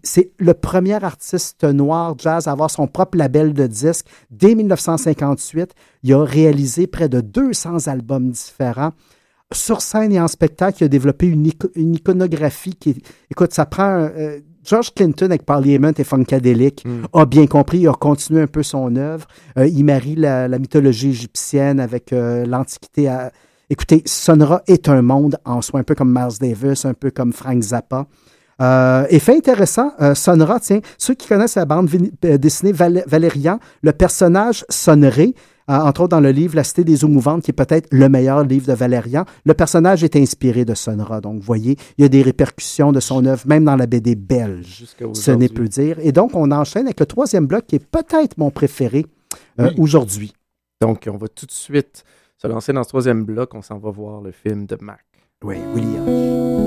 C'est 0.04 0.32
le 0.38 0.54
premier 0.54 1.04
artiste 1.04 1.64
noir 1.64 2.14
jazz 2.20 2.48
à 2.48 2.52
avoir 2.52 2.70
son 2.70 2.86
propre 2.86 3.18
label 3.18 3.54
de 3.54 3.66
disque. 3.66 4.06
Dès 4.30 4.54
1958, 4.54 5.72
il 6.04 6.14
a 6.14 6.24
réalisé 6.24 6.86
près 6.86 7.10
de 7.10 7.20
200 7.20 7.88
albums 7.88 8.30
différents 8.30 8.92
sur 9.54 9.82
scène 9.82 10.12
et 10.12 10.20
en 10.20 10.28
spectacle, 10.28 10.78
il 10.82 10.86
a 10.86 10.90
développé 10.90 11.28
une, 11.28 11.46
iconographie 11.76 12.76
qui, 12.76 13.02
écoute, 13.32 13.54
ça 13.54 13.66
prend 13.66 14.10
euh, 14.16 14.40
George 14.68 14.94
Clinton, 14.94 15.28
avec 15.28 15.46
Parliament 15.46 15.94
et 15.98 16.04
Funkadelic, 16.04 16.84
hmm. 16.86 17.06
a 17.14 17.26
bien 17.26 17.48
compris, 17.48 17.80
il 17.80 17.88
a 17.88 17.94
continué 17.94 18.42
un 18.42 18.48
peu 18.48 18.64
son 18.64 18.96
œuvre. 18.98 19.26
Euh, 19.58 19.66
il 19.66 19.86
marie 19.86 20.16
la, 20.16 20.50
mythologie 20.60 21.10
égyptienne 21.10 21.80
avec 21.80 22.12
euh, 22.12 22.46
l'Antiquité. 22.46 23.10
Écoutez, 23.70 24.02
Sonora 24.06 24.62
est 24.68 24.90
un 24.90 25.02
monde 25.02 25.38
en 25.46 25.62
soi, 25.62 25.80
un 25.80 25.84
peu 25.84 25.96
comme 25.96 26.14
Miles 26.14 26.38
Davis, 26.40 26.84
un 26.84 26.94
peu 26.94 27.12
comme 27.12 27.32
Frank 27.32 27.62
Zappa. 27.62 28.08
Euh, 28.60 29.06
et 29.10 29.20
fait 29.20 29.38
intéressant, 29.38 29.92
Sonora, 30.16 30.60
tiens, 30.60 30.82
ceux 30.98 31.14
qui 31.14 31.28
connaissent 31.28 31.56
la 31.56 31.66
bande 31.66 31.90
dessinée 32.22 32.74
Valérian, 32.74 33.60
le 33.84 33.94
personnage 33.94 34.66
sonnerait 34.68 35.34
entre 35.68 36.02
autres 36.02 36.10
dans 36.10 36.20
le 36.20 36.32
livre 36.32 36.56
La 36.56 36.64
Cité 36.64 36.84
des 36.84 37.04
eaux 37.04 37.10
mouvantes, 37.10 37.44
qui 37.44 37.52
est 37.52 37.54
peut-être 37.54 37.88
le 37.92 38.08
meilleur 38.10 38.44
livre 38.44 38.68
de 38.68 38.74
Valérian. 38.74 39.26
Le 39.46 39.54
personnage 39.54 40.04
est 40.04 40.16
inspiré 40.16 40.66
de 40.66 40.74
Sonora. 40.74 41.22
Donc, 41.22 41.36
vous 41.36 41.46
voyez, 41.46 41.78
il 41.98 42.04
y 42.04 42.06
a 42.06 42.10
des 42.10 42.22
répercussions 42.22 42.92
de 42.92 43.00
son 43.00 43.26
œuvre, 43.26 43.44
même 43.48 43.66
dans 43.66 43.76
la 43.76 43.86
BD 43.86 44.16
belge. 44.16 44.86
Ce 45.14 45.32
n'est 45.32 45.50
peu 45.50 45.68
dire. 45.68 45.98
Et 46.00 46.12
donc, 46.12 46.32
on 46.36 46.52
enchaîne 46.52 46.86
avec 46.86 47.00
le 47.00 47.06
troisième 47.06 47.48
bloc, 47.48 47.66
qui 47.68 47.76
est 47.76 47.86
peut-être 47.86 48.38
mon 48.38 48.52
préféré 48.52 49.06
euh, 49.60 49.72
aujourd'hui. 49.78 50.34
Donc, 50.82 51.10
on 51.12 51.18
va 51.18 51.28
tout 51.28 51.46
de 51.46 51.52
suite 51.52 52.04
se 52.38 52.48
lancer 52.48 52.72
dans 52.72 52.84
ce 52.84 52.90
troisième 52.90 53.26
bloc. 53.26 53.54
On 53.54 53.62
s'en 53.62 53.78
va 53.78 53.92
voir 53.92 54.22
le 54.22 54.32
film 54.32 54.66
de 54.66 54.78
Mac. 54.80 55.06
Oui, 55.44 55.58
William. 55.76 56.67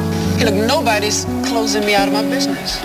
Look, 0.43 0.55
nobody's 0.55 1.25
closing 1.45 1.85
me 1.85 1.93
out 1.93 2.07
of 2.07 2.13
my 2.15 2.23
business. 2.23 2.81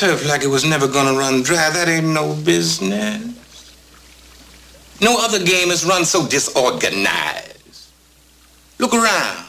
turf 0.00 0.26
like 0.26 0.42
it 0.42 0.46
was 0.46 0.64
never 0.64 0.88
gonna 0.88 1.12
run 1.12 1.42
dry. 1.42 1.68
That 1.68 1.86
ain't 1.86 2.06
no 2.06 2.34
business. 2.34 3.20
No 5.02 5.22
other 5.22 5.44
game 5.44 5.68
has 5.68 5.84
run 5.84 6.06
so 6.06 6.26
disorganized. 6.26 7.90
Look 8.78 8.94
around. 8.94 9.44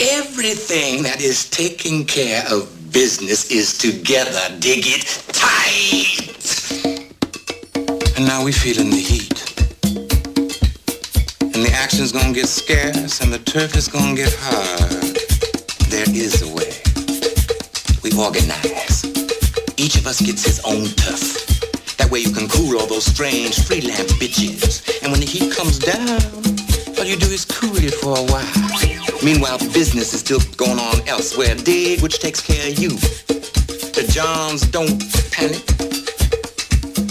Everything 0.00 1.04
that 1.04 1.20
is 1.20 1.48
taking 1.50 2.04
care 2.04 2.42
of 2.50 2.90
business 2.92 3.48
is 3.52 3.78
together. 3.78 4.42
Dig 4.58 4.82
it 4.86 5.04
tight. 5.28 6.34
And 8.16 8.26
now 8.26 8.42
we 8.42 8.50
feeling 8.50 8.90
the 8.90 8.96
heat. 8.96 9.38
And 11.54 11.64
the 11.64 11.70
action's 11.74 12.10
gonna 12.10 12.34
get 12.34 12.48
scarce 12.48 13.20
and 13.20 13.32
the 13.32 13.38
turf 13.38 13.76
is 13.76 13.86
gonna 13.86 14.16
get 14.16 14.34
hard. 14.40 15.16
There 15.90 16.10
is 16.10 16.42
a 16.42 16.48
way. 16.52 16.74
We 18.02 18.10
organize. 18.18 19.17
Each 19.78 19.94
of 19.96 20.08
us 20.08 20.20
gets 20.20 20.44
his 20.44 20.58
own 20.64 20.86
puff. 20.98 21.96
That 21.98 22.10
way 22.10 22.18
you 22.18 22.32
can 22.32 22.48
cool 22.48 22.76
all 22.78 22.86
those 22.88 23.06
strange 23.06 23.64
freelance 23.64 24.12
bitches. 24.14 24.82
And 25.02 25.12
when 25.12 25.20
the 25.20 25.26
heat 25.26 25.54
comes 25.54 25.78
down, 25.78 26.18
all 26.98 27.04
you 27.04 27.16
do 27.16 27.30
is 27.30 27.44
cool 27.44 27.76
it 27.76 27.94
for 27.94 28.18
a 28.18 28.24
while. 28.26 29.22
Meanwhile, 29.22 29.58
business 29.72 30.12
is 30.14 30.20
still 30.20 30.40
going 30.56 30.80
on 30.80 31.06
elsewhere. 31.06 31.54
Dig, 31.54 32.02
which 32.02 32.18
takes 32.18 32.40
care 32.40 32.68
of 32.68 32.78
you. 32.78 32.90
The 33.94 34.04
Johns 34.10 34.62
don't 34.62 34.98
panic. 35.30 35.62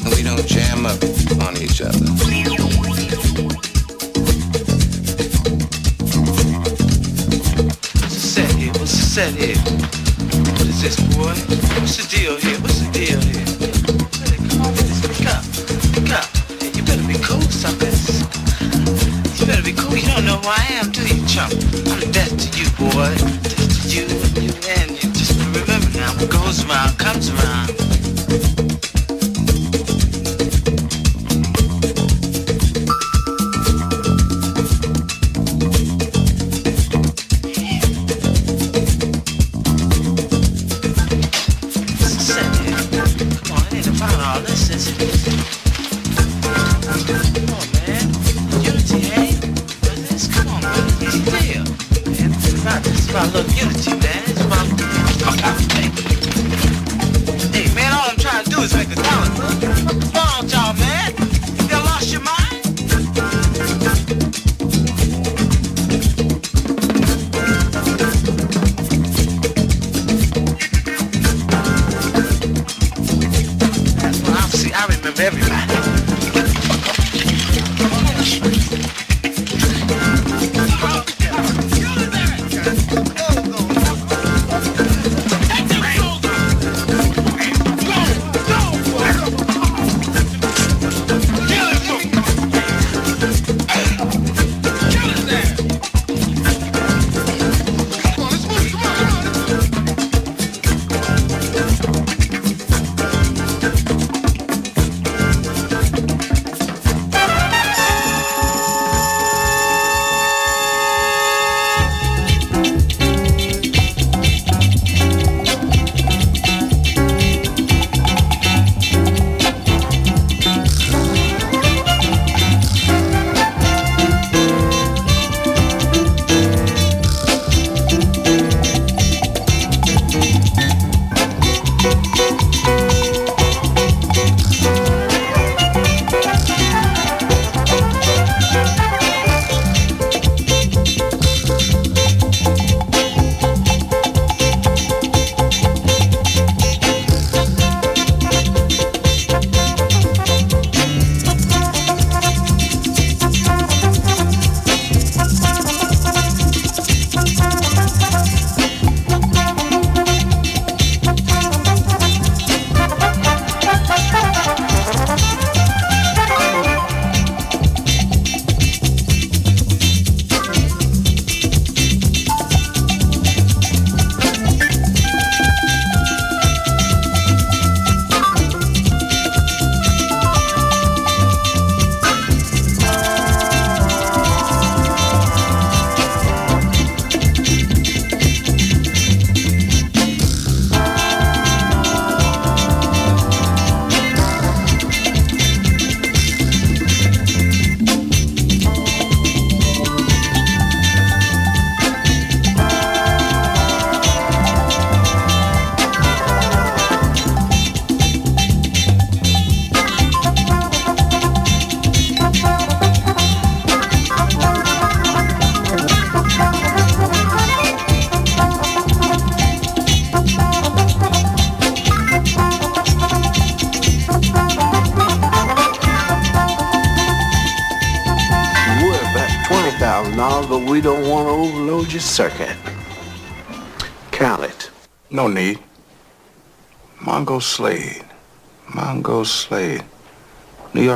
And 0.04 0.14
we 0.14 0.24
don't 0.24 0.46
jam 0.46 0.86
up 0.86 1.02
on 1.48 1.56
each 1.56 1.82
other. 1.82 2.06
said 9.18 9.34
it. 9.40 9.87
this, 10.88 11.00
boy? 11.16 11.24
What's 11.24 11.98
the 11.98 12.18
deal 12.18 12.38
here? 12.38 12.60
What's 12.62 12.80
the 12.80 12.92
deal 12.92 13.20
here? 13.20 13.47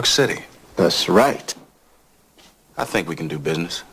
York 0.01 0.07
City. 0.07 0.43
That's 0.77 1.07
right. 1.07 1.53
I 2.75 2.85
think 2.85 3.07
we 3.07 3.15
can 3.15 3.27
do 3.27 3.37
business. 3.37 3.83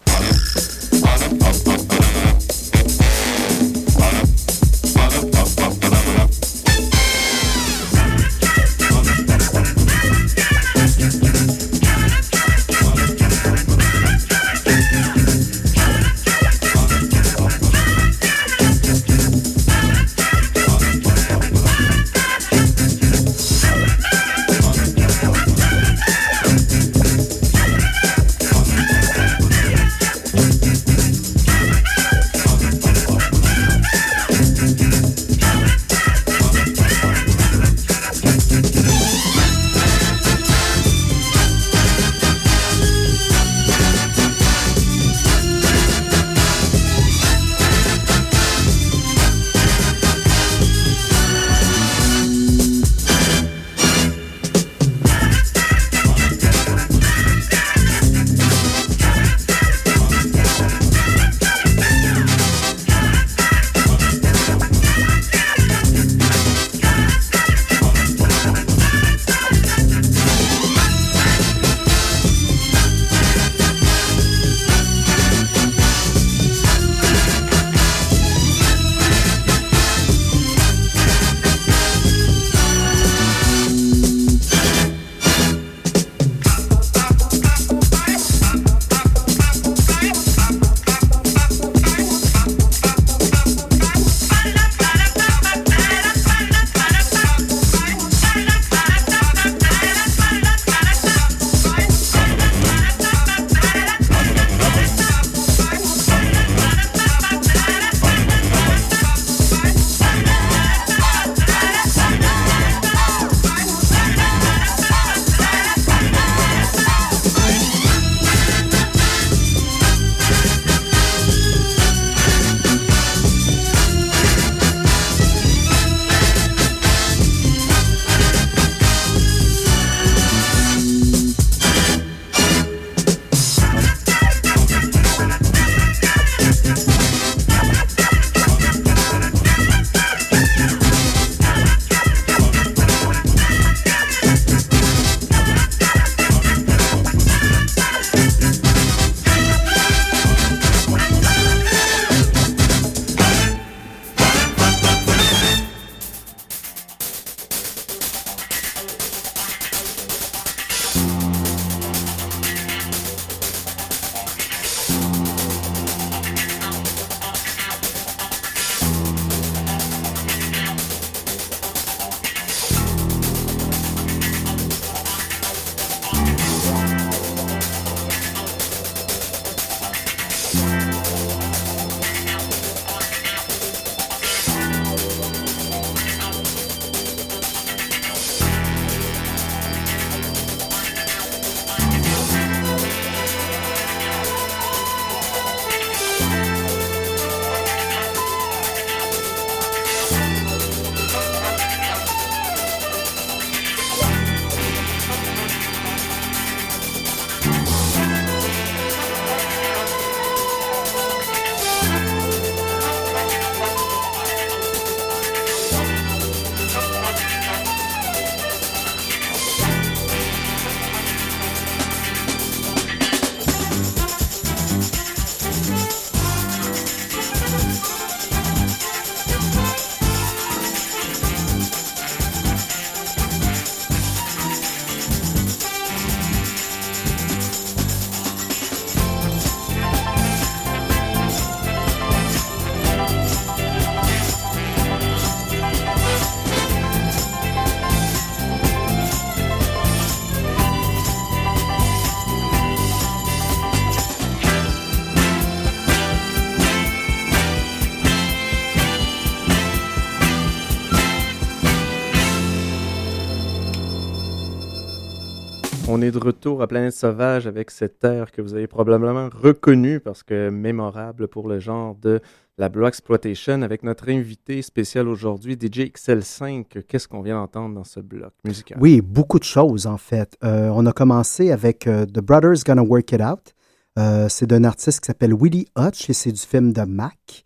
De 266.10 266.18
retour 266.18 266.62
à 266.62 266.66
Planète 266.66 266.92
Sauvage 266.92 267.46
avec 267.46 267.70
cette 267.70 268.02
air 268.04 268.30
que 268.30 268.42
vous 268.42 268.54
avez 268.54 268.66
probablement 268.66 269.28
reconnu 269.32 270.00
parce 270.00 270.22
que 270.22 270.50
mémorable 270.50 271.28
pour 271.28 271.48
le 271.48 271.58
genre 271.58 271.94
de 271.96 272.20
la 272.58 272.68
Blue 272.68 272.86
Exploitation 272.86 273.62
avec 273.62 273.82
notre 273.82 274.10
invité 274.10 274.62
spécial 274.62 275.08
aujourd'hui, 275.08 275.54
DJ 275.54 275.90
XL5. 275.92 276.82
Qu'est-ce 276.86 277.06
qu'on 277.06 277.22
vient 277.22 277.36
d'entendre 277.36 277.74
dans 277.74 277.84
ce 277.84 278.00
bloc 278.00 278.32
musical? 278.44 278.78
Oui, 278.80 279.00
beaucoup 279.00 279.38
de 279.38 279.44
choses 279.44 279.86
en 279.86 279.96
fait. 279.96 280.36
Euh, 280.44 280.70
on 280.74 280.84
a 280.86 280.92
commencé 280.92 281.52
avec 281.52 281.86
euh, 281.86 282.04
The 282.04 282.20
Brothers 282.20 282.64
Gonna 282.66 282.82
Work 282.82 283.12
It 283.12 283.20
Out. 283.20 283.54
Euh, 283.98 284.28
c'est 284.28 284.46
d'un 284.46 284.64
artiste 284.64 285.00
qui 285.00 285.06
s'appelle 285.06 285.34
Willie 285.34 285.68
Hutch 285.76 286.10
et 286.10 286.12
c'est 286.12 286.32
du 286.32 286.40
film 286.40 286.72
de 286.72 286.82
Mac. 286.82 287.44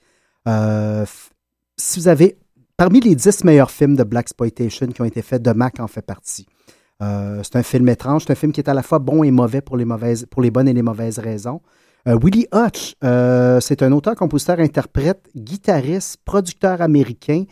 Si 1.76 2.00
vous 2.00 2.08
avez, 2.08 2.38
parmi 2.76 3.00
les 3.00 3.14
10 3.14 3.44
meilleurs 3.44 3.70
films 3.70 3.96
de 3.96 4.04
Black 4.04 4.24
Exploitation 4.24 4.86
qui 4.88 5.00
ont 5.02 5.06
été 5.06 5.22
faits, 5.22 5.42
de 5.42 5.52
Mac 5.52 5.78
en 5.80 5.88
fait 5.88 6.02
partie. 6.02 6.46
Euh, 7.02 7.40
c'est 7.42 7.56
un 7.56 7.62
film 7.62 7.88
étrange, 7.88 8.24
c'est 8.26 8.32
un 8.32 8.36
film 8.36 8.52
qui 8.52 8.60
est 8.60 8.68
à 8.68 8.74
la 8.74 8.82
fois 8.82 8.98
bon 8.98 9.24
et 9.24 9.30
mauvais 9.30 9.60
pour 9.60 9.76
les, 9.76 9.84
bonnes 10.50 10.68
et 10.68 10.72
les 10.72 10.82
mauvaises 10.82 11.18
raisons. 11.18 11.60
Euh, 12.06 12.18
Willie 12.22 12.46
Hutch, 12.54 12.94
euh, 13.02 13.60
c'est 13.60 13.82
un 13.82 13.92
auteur, 13.92 14.14
compositeur, 14.14 14.60
interprète, 14.60 15.20
guitariste, 15.36 16.18
producteur 16.24 16.80
américain. 16.80 17.44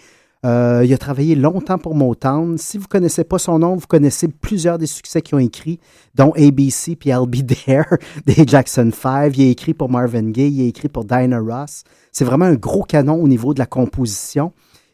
Il 0.42 0.48
a 0.94 0.98
travaillé 0.98 1.34
longtemps 1.34 1.76
pour 1.76 1.94
Motown. 1.94 2.56
Si 2.56 2.78
vous 2.78 2.84
ne 2.84 2.88
connaissez 2.88 3.24
pas 3.24 3.38
son 3.38 3.58
nom, 3.58 3.76
vous 3.76 3.86
connaissez 3.86 4.26
plusieurs 4.28 4.78
des 4.78 4.86
succès 4.86 5.20
qu'ils 5.20 5.34
ont 5.34 5.38
écrits, 5.38 5.78
dont 6.14 6.32
ABC 6.32 6.96
puis 6.96 7.10
I'll 7.10 7.26
Be 7.28 7.44
There 7.66 7.98
des 8.24 8.46
Jackson 8.46 8.90
5. 8.90 9.36
Il 9.36 9.48
a 9.48 9.50
écrit 9.50 9.74
pour 9.74 9.90
Marvin 9.90 10.30
Gaye, 10.30 10.50
il 10.50 10.64
a 10.64 10.68
écrit 10.68 10.88
pour 10.88 11.04
Dinah 11.04 11.40
Ross. 11.40 11.84
C'est 12.10 12.24
vraiment 12.24 12.46
un 12.46 12.54
gros 12.54 12.84
canon 12.84 13.22
au 13.22 13.28
niveau 13.28 13.52
de 13.52 13.58
la 13.58 13.66
composition. 13.66 14.52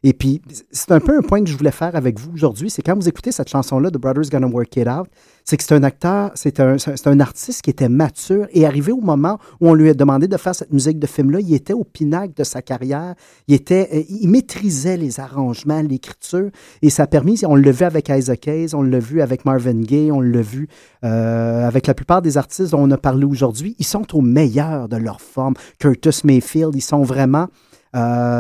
Et 0.09 0.13
puis, 0.13 0.41
c'est 0.71 0.93
un 0.93 1.01
peu 1.01 1.19
un 1.19 1.21
point 1.21 1.43
que 1.43 1.51
je 1.51 1.57
voulais 1.57 1.73
faire 1.73 1.97
avec 1.97 2.21
vous 2.21 2.31
aujourd'hui, 2.33 2.71
c'est 2.71 2.81
quand 2.81 2.95
vous 2.95 3.09
écoutez 3.09 3.33
cette 3.33 3.49
chanson-là, 3.49 3.91
The 3.91 3.97
Brothers 3.97 4.31
Gonna 4.31 4.47
Work 4.47 4.77
It 4.77 4.87
Out, 4.87 5.09
c'est 5.45 5.57
que 5.57 5.65
c'est 5.65 5.75
un 5.75 5.83
acteur, 5.83 6.31
c'est 6.37 6.61
un, 6.61 7.19
artiste 7.19 7.63
qui 7.63 7.71
était 7.71 7.89
mature 7.89 8.47
et 8.53 8.67
arrivé 8.67 8.93
au 8.93 9.01
moment 9.01 9.41
où 9.61 9.69
on 9.69 9.75
lui 9.75 9.91
a 9.91 9.95
demandé 9.95 10.29
de 10.29 10.37
faire 10.37 10.55
cette 10.55 10.73
musique 10.73 11.01
de 11.01 11.09
film-là, 11.09 11.41
il 11.41 11.53
était 11.53 11.73
au 11.73 11.83
pinacle 11.83 12.35
de 12.37 12.45
sa 12.45 12.63
carrière, 12.63 13.17
il 13.49 13.57
était, 13.57 13.89
euh, 13.93 14.03
il 14.09 14.29
maîtrisait 14.29 14.97
les 14.97 15.19
arrangements, 15.19 15.83
l'écriture, 15.83 16.51
et 16.83 16.91
ça 16.91 17.03
a 17.03 17.07
permis, 17.09 17.41
on 17.45 17.57
l'a 17.57 17.73
vu 17.73 17.85
avec 17.85 18.09
Isaac 18.09 18.47
Hayes, 18.47 18.77
on 18.77 18.83
l'a 18.83 19.01
vu 19.01 19.23
avec 19.23 19.45
Marvin 19.45 19.81
Gaye, 19.81 20.13
on 20.13 20.21
l'a 20.21 20.41
vu 20.41 20.69
euh, 21.03 21.67
avec 21.67 21.89
la 21.89 21.95
plupart 21.95 22.23
des 22.23 22.39
artistes 22.39 22.71
dont 22.71 22.83
on 22.83 22.91
a 22.93 22.97
parlé 22.97 23.25
aujourd'hui, 23.25 23.75
ils 23.81 23.85
sont 23.85 24.17
au 24.17 24.21
meilleur 24.21 24.89
de 24.89 24.99
leur 24.99 25.21
forme. 25.21 25.55
Curtis 25.81 26.21
Mayfield, 26.23 26.77
ils 26.77 26.81
sont 26.81 27.03
vraiment 27.03 27.49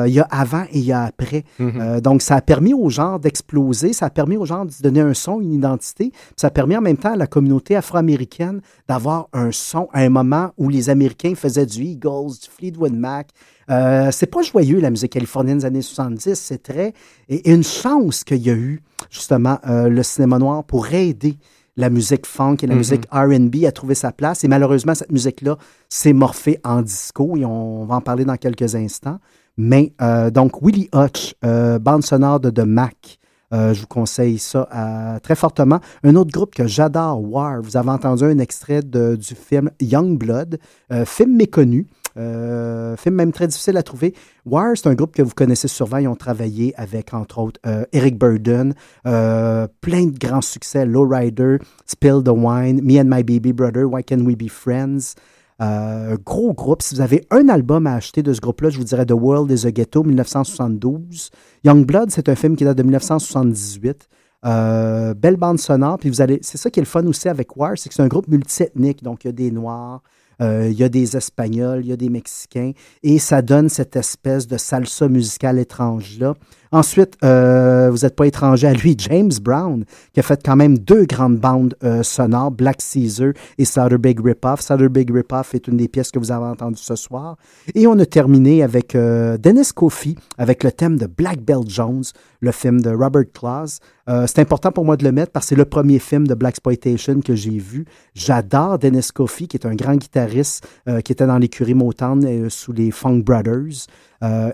il 0.06 0.12
y 0.12 0.20
a 0.20 0.26
avant 0.30 0.64
et 0.72 0.78
il 0.78 0.84
y 0.84 0.92
a 0.92 1.02
après. 1.04 1.44
Mhm. 1.58 1.72
Euh, 1.80 2.00
donc, 2.00 2.22
ça 2.22 2.36
a 2.36 2.40
permis 2.40 2.74
aux 2.74 2.90
gens 2.90 3.18
d'exploser, 3.18 3.92
ça 3.92 4.06
a 4.06 4.10
permis 4.10 4.36
aux 4.36 4.44
gens 4.44 4.64
de 4.64 4.70
se 4.70 4.82
donner 4.82 5.00
un 5.00 5.14
son, 5.14 5.40
une 5.40 5.52
identité, 5.52 6.10
puis 6.10 6.34
ça 6.36 6.48
a 6.48 6.50
permis 6.50 6.76
en 6.76 6.80
même 6.80 6.96
temps 6.96 7.12
à 7.12 7.16
la 7.16 7.26
communauté 7.26 7.74
afro-américaine 7.76 8.60
d'avoir 8.88 9.28
un 9.32 9.50
son 9.52 9.88
à 9.92 10.00
un 10.00 10.08
moment 10.10 10.50
où 10.58 10.68
les 10.68 10.90
Américains 10.90 11.34
faisaient 11.34 11.66
du 11.66 11.82
Eagles, 11.82 12.32
du 12.42 12.48
Fleetwood 12.50 12.94
Mac. 12.94 13.28
Euh, 13.70 14.10
c'est 14.12 14.26
pas 14.26 14.42
joyeux 14.42 14.78
la 14.80 14.90
musique 14.90 15.12
californienne 15.12 15.58
des 15.58 15.64
années 15.64 15.82
70, 15.82 16.34
c'est 16.34 16.62
très... 16.62 16.92
Et, 17.28 17.48
et 17.48 17.52
une 17.52 17.64
chance 17.64 18.22
qu'il 18.22 18.46
y 18.46 18.50
a 18.50 18.54
eu 18.54 18.82
justement 19.10 19.58
euh, 19.66 19.88
le 19.88 20.02
cinéma 20.02 20.38
noir 20.38 20.62
pour 20.64 20.92
aider 20.92 21.36
la 21.76 21.90
musique 21.90 22.26
funk 22.26 22.56
et 22.62 22.66
la 22.66 22.74
Mhm. 22.74 22.78
musique 22.78 23.04
R&B 23.12 23.64
à 23.66 23.72
trouver 23.72 23.94
sa 23.94 24.10
place. 24.12 24.44
Et 24.44 24.48
malheureusement, 24.48 24.94
cette 24.94 25.12
musique-là 25.12 25.58
s'est 25.90 26.14
morphée 26.14 26.58
en 26.64 26.80
disco 26.80 27.36
et 27.36 27.44
on 27.44 27.84
va 27.84 27.96
en 27.96 28.00
parler 28.00 28.24
dans 28.24 28.36
quelques 28.36 28.74
instants. 28.74 29.18
Mais 29.56 29.92
euh, 30.02 30.30
donc, 30.30 30.60
Willie 30.62 30.88
Hutch, 30.94 31.34
euh, 31.44 31.78
bande 31.78 32.04
sonore 32.04 32.40
de 32.40 32.50
The 32.50 32.66
Mac. 32.66 33.18
Euh, 33.54 33.72
je 33.72 33.80
vous 33.80 33.86
conseille 33.86 34.38
ça 34.38 34.68
euh, 34.74 35.18
très 35.20 35.36
fortement. 35.36 35.80
Un 36.02 36.16
autre 36.16 36.32
groupe 36.32 36.54
que 36.54 36.66
j'adore, 36.66 37.22
War. 37.22 37.62
Vous 37.62 37.76
avez 37.76 37.90
entendu 37.90 38.24
un 38.24 38.38
extrait 38.38 38.82
du 38.82 39.34
film 39.34 39.70
Young 39.80 40.18
Blood, 40.18 40.58
film 41.04 41.36
méconnu. 41.36 41.86
film 42.16 43.14
même 43.14 43.32
très 43.32 43.46
difficile 43.46 43.76
à 43.76 43.84
trouver. 43.84 44.14
War, 44.44 44.72
c'est 44.74 44.88
un 44.88 44.94
groupe 44.94 45.14
que 45.14 45.22
vous 45.22 45.34
connaissez 45.34 45.68
sûrement. 45.68 45.98
Ils 45.98 46.08
ont 46.08 46.16
travaillé 46.16 46.74
avec, 46.76 47.14
entre 47.14 47.38
autres, 47.38 47.60
Eric 47.92 48.18
Burden, 48.18 48.74
plein 49.04 50.06
de 50.06 50.18
grands 50.18 50.42
succès, 50.42 50.84
Lowrider, 50.84 51.58
Spill 51.86 52.22
the 52.24 52.30
Wine, 52.30 52.80
Me 52.82 53.00
and 53.00 53.04
My 53.04 53.22
Baby 53.22 53.52
Brother, 53.52 53.84
Why 53.84 54.02
Can 54.02 54.24
We 54.24 54.36
Be 54.36 54.48
Friends. 54.48 55.14
Euh, 55.62 56.16
gros 56.24 56.52
groupe. 56.52 56.82
Si 56.82 56.94
vous 56.94 57.00
avez 57.00 57.24
un 57.30 57.48
album 57.48 57.86
à 57.86 57.94
acheter 57.94 58.22
de 58.22 58.32
ce 58.32 58.40
groupe-là, 58.40 58.70
je 58.70 58.78
vous 58.78 58.84
dirais 58.84 59.06
The 59.06 59.12
World 59.12 59.50
is 59.50 59.66
a 59.66 59.70
Ghetto, 59.70 60.02
1972. 60.02 61.30
Youngblood, 61.64 62.10
c'est 62.10 62.28
un 62.28 62.34
film 62.34 62.56
qui 62.56 62.64
date 62.64 62.76
de 62.76 62.82
1978. 62.82 64.08
Euh, 64.44 65.14
belle 65.14 65.36
bande 65.36 65.58
sonore. 65.58 65.98
Puis 65.98 66.10
vous 66.10 66.20
allez, 66.20 66.38
c'est 66.42 66.58
ça 66.58 66.70
qui 66.70 66.80
est 66.80 66.82
le 66.82 66.86
fun 66.86 67.06
aussi 67.06 67.28
avec 67.28 67.56
War, 67.56 67.72
c'est 67.76 67.88
que 67.88 67.94
c'est 67.94 68.02
un 68.02 68.08
groupe 68.08 68.28
multiethnique. 68.28 69.02
Donc 69.02 69.24
il 69.24 69.28
y 69.28 69.30
a 69.30 69.32
des 69.32 69.50
Noirs, 69.50 70.02
euh, 70.42 70.68
il 70.70 70.78
y 70.78 70.84
a 70.84 70.88
des 70.88 71.16
Espagnols, 71.16 71.80
il 71.82 71.88
y 71.88 71.92
a 71.92 71.96
des 71.96 72.10
Mexicains, 72.10 72.72
et 73.02 73.18
ça 73.18 73.40
donne 73.40 73.68
cette 73.68 73.96
espèce 73.96 74.46
de 74.46 74.58
salsa 74.58 75.08
musicale 75.08 75.58
étrange-là. 75.58 76.34
Ensuite, 76.72 77.16
euh, 77.24 77.90
vous 77.90 77.98
n'êtes 77.98 78.16
pas 78.16 78.26
étranger 78.26 78.66
à 78.66 78.72
lui, 78.72 78.96
James 78.98 79.32
Brown, 79.40 79.84
qui 80.12 80.20
a 80.20 80.22
fait 80.22 80.40
quand 80.44 80.56
même 80.56 80.78
deux 80.78 81.04
grandes 81.04 81.38
bandes 81.38 81.76
euh, 81.84 82.02
sonores, 82.02 82.50
Black 82.50 82.80
Caesar 82.80 83.32
et 83.58 83.64
Sutter 83.64 83.98
Big 83.98 84.20
Ripoff. 84.20 84.60
Sutter 84.60 84.88
Big 84.88 85.10
Ripoff 85.10 85.54
est 85.54 85.68
une 85.68 85.76
des 85.76 85.88
pièces 85.88 86.10
que 86.10 86.18
vous 86.18 86.32
avez 86.32 86.46
entendues 86.46 86.76
ce 86.76 86.96
soir. 86.96 87.36
Et 87.74 87.86
on 87.86 87.98
a 87.98 88.06
terminé 88.06 88.62
avec 88.62 88.94
euh, 88.94 89.38
Dennis 89.38 89.70
Coffey, 89.74 90.14
avec 90.38 90.64
le 90.64 90.72
thème 90.72 90.96
de 90.96 91.06
Black 91.06 91.40
Belt 91.40 91.68
Jones, 91.68 92.04
le 92.40 92.52
film 92.52 92.80
de 92.80 92.90
Robert 92.90 93.24
Claus. 93.32 93.80
C'est 94.26 94.38
important 94.38 94.70
pour 94.70 94.84
moi 94.84 94.96
de 94.96 95.02
le 95.02 95.10
mettre 95.10 95.32
parce 95.32 95.46
que 95.46 95.48
c'est 95.48 95.56
le 95.56 95.64
premier 95.64 95.98
film 95.98 96.28
de 96.28 96.34
Black 96.34 96.54
Exploitation 96.56 97.20
que 97.20 97.34
j'ai 97.34 97.58
vu. 97.58 97.86
J'adore 98.14 98.78
Dennis 98.78 99.08
Coffey, 99.12 99.48
qui 99.48 99.56
est 99.56 99.66
un 99.66 99.74
grand 99.74 99.96
guitariste 99.96 100.64
qui 101.04 101.10
était 101.10 101.26
dans 101.26 101.38
l'écurie 101.38 101.74
Motown 101.74 102.48
sous 102.48 102.72
les 102.72 102.92
Funk 102.92 103.24
Brothers. 103.24 103.88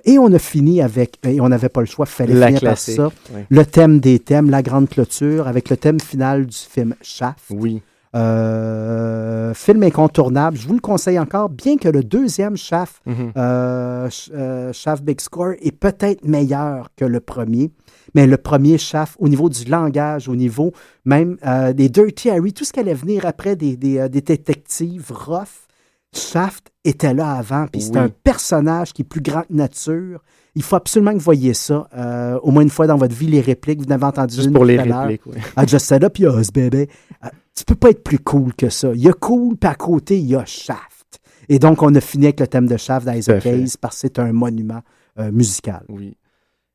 Et 0.04 0.18
on 0.18 0.32
a 0.32 0.38
fini 0.38 0.80
avec, 0.80 1.18
et 1.22 1.38
on 1.42 1.50
n'avait 1.50 1.68
pas 1.68 1.80
le 1.80 1.86
choix, 1.86 2.01
fallait 2.06 2.34
La 2.34 2.46
finir 2.48 2.60
classique, 2.60 2.96
par 2.96 3.10
ça. 3.10 3.16
oui. 3.34 3.40
Le 3.50 3.64
thème 3.66 4.00
des 4.00 4.18
thèmes, 4.18 4.50
la 4.50 4.62
grande 4.62 4.88
clôture, 4.88 5.48
avec 5.48 5.68
le 5.70 5.76
thème 5.76 6.00
final 6.00 6.46
du 6.46 6.56
film 6.56 6.94
Shaft. 7.02 7.44
Oui. 7.50 7.82
Euh, 8.14 9.54
film 9.54 9.82
incontournable. 9.82 10.56
Je 10.56 10.66
vous 10.66 10.74
le 10.74 10.80
conseille 10.80 11.18
encore, 11.18 11.48
bien 11.48 11.76
que 11.76 11.88
le 11.88 12.02
deuxième 12.02 12.56
Shaft, 12.56 13.00
Mhm. 13.06 13.32
euh, 13.36 14.08
euh, 14.34 14.72
Shaft 14.72 15.02
Big 15.04 15.20
Score, 15.20 15.52
est 15.62 15.72
peut-être 15.72 16.24
meilleur 16.26 16.88
que 16.96 17.04
le 17.04 17.20
premier. 17.20 17.70
Mais 18.14 18.26
le 18.26 18.36
premier 18.36 18.76
Shaft, 18.78 19.16
au 19.18 19.28
niveau 19.28 19.48
du 19.48 19.64
langage, 19.64 20.28
au 20.28 20.36
niveau 20.36 20.72
même 21.04 21.36
des 21.74 21.88
Dirty 21.88 22.28
Harry, 22.30 22.52
tout 22.52 22.64
ce 22.64 22.72
qui 22.72 22.80
allait 22.80 22.92
venir 22.94 23.24
après 23.24 23.56
des, 23.56 23.76
des, 23.76 24.08
des 24.08 24.20
détectives 24.20 25.10
rough, 25.10 25.66
Shaft 26.14 26.70
était 26.84 27.14
là 27.14 27.32
avant. 27.32 27.66
Puis 27.72 27.80
c'est 27.82 27.96
un 27.96 28.10
personnage 28.10 28.92
qui 28.92 29.00
est 29.02 29.06
plus 29.06 29.22
grand 29.22 29.42
que 29.42 29.54
nature. 29.54 30.20
Il 30.54 30.62
faut 30.62 30.76
absolument 30.76 31.12
que 31.12 31.18
vous 31.18 31.24
voyez 31.24 31.54
ça 31.54 31.88
euh, 31.96 32.38
au 32.42 32.50
moins 32.50 32.62
une 32.62 32.70
fois 32.70 32.86
dans 32.86 32.96
votre 32.96 33.14
vie, 33.14 33.26
les 33.26 33.40
répliques. 33.40 33.80
Vous 33.80 33.86
en 33.86 33.92
avez 33.92 34.04
entendu 34.04 34.34
Juste 34.34 34.48
une 34.48 34.54
pour 34.54 34.64
les 34.64 34.78
répliques, 34.78 35.22
oui. 35.26 35.36
I 35.56 35.66
just 35.66 35.86
set 35.86 36.04
up 36.04 36.18
yours, 36.18 36.50
baby. 36.52 36.88
Euh, 37.24 37.28
tu 37.56 37.64
peux 37.64 37.74
pas 37.74 37.90
être 37.90 38.04
plus 38.04 38.18
cool 38.18 38.54
que 38.54 38.68
ça. 38.68 38.92
Il 38.94 39.00
y 39.00 39.08
a 39.08 39.12
cool, 39.12 39.56
puis 39.56 39.70
à 39.70 39.74
côté, 39.74 40.18
il 40.18 40.26
y 40.26 40.36
a 40.36 40.44
Shaft. 40.44 41.20
Et 41.48 41.58
donc, 41.58 41.82
on 41.82 41.94
a 41.94 42.00
fini 42.00 42.26
avec 42.26 42.40
le 42.40 42.46
thème 42.46 42.66
de 42.66 42.76
Shaft 42.76 43.08
d'Isaac. 43.08 43.46
Hayes 43.46 43.74
parce 43.80 43.96
que 43.96 44.00
c'est 44.02 44.18
un 44.18 44.32
monument 44.32 44.80
euh, 45.18 45.32
musical. 45.32 45.84
Oui. 45.88 46.16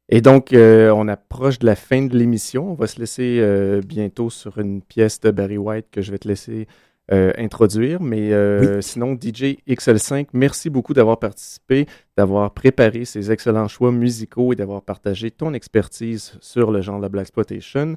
Et 0.09 0.21
donc, 0.21 0.53
euh, 0.53 0.89
on 0.95 1.07
approche 1.07 1.59
de 1.59 1.65
la 1.65 1.75
fin 1.75 2.05
de 2.05 2.17
l'émission. 2.17 2.71
On 2.71 2.75
va 2.75 2.87
se 2.87 2.99
laisser 2.99 3.81
bientôt 3.85 4.29
sur 4.29 4.57
une 4.57 4.81
pièce 4.81 5.19
de 5.19 5.31
Barry 5.31 5.57
White 5.57 5.87
que 5.91 6.01
je 6.01 6.11
vais 6.11 6.17
te 6.17 6.27
laisser 6.27 6.67
euh, 7.11 7.31
introduire. 7.37 8.01
Mais 8.01 8.33
euh, 8.33 8.81
sinon, 8.81 9.13
DJ 9.13 9.57
XL5, 9.67 10.27
merci 10.33 10.69
beaucoup 10.69 10.93
d'avoir 10.93 11.19
participé, 11.19 11.85
d'avoir 12.17 12.53
préparé 12.53 13.05
ces 13.05 13.31
excellents 13.31 13.69
choix 13.69 13.93
musicaux 13.93 14.51
et 14.51 14.57
d'avoir 14.57 14.81
partagé 14.81 15.31
ton 15.31 15.53
expertise 15.53 16.33
sur 16.41 16.69
le 16.69 16.81
genre 16.81 16.97
de 16.97 17.03
la 17.03 17.09
Black 17.09 17.23
Exploitation. 17.23 17.95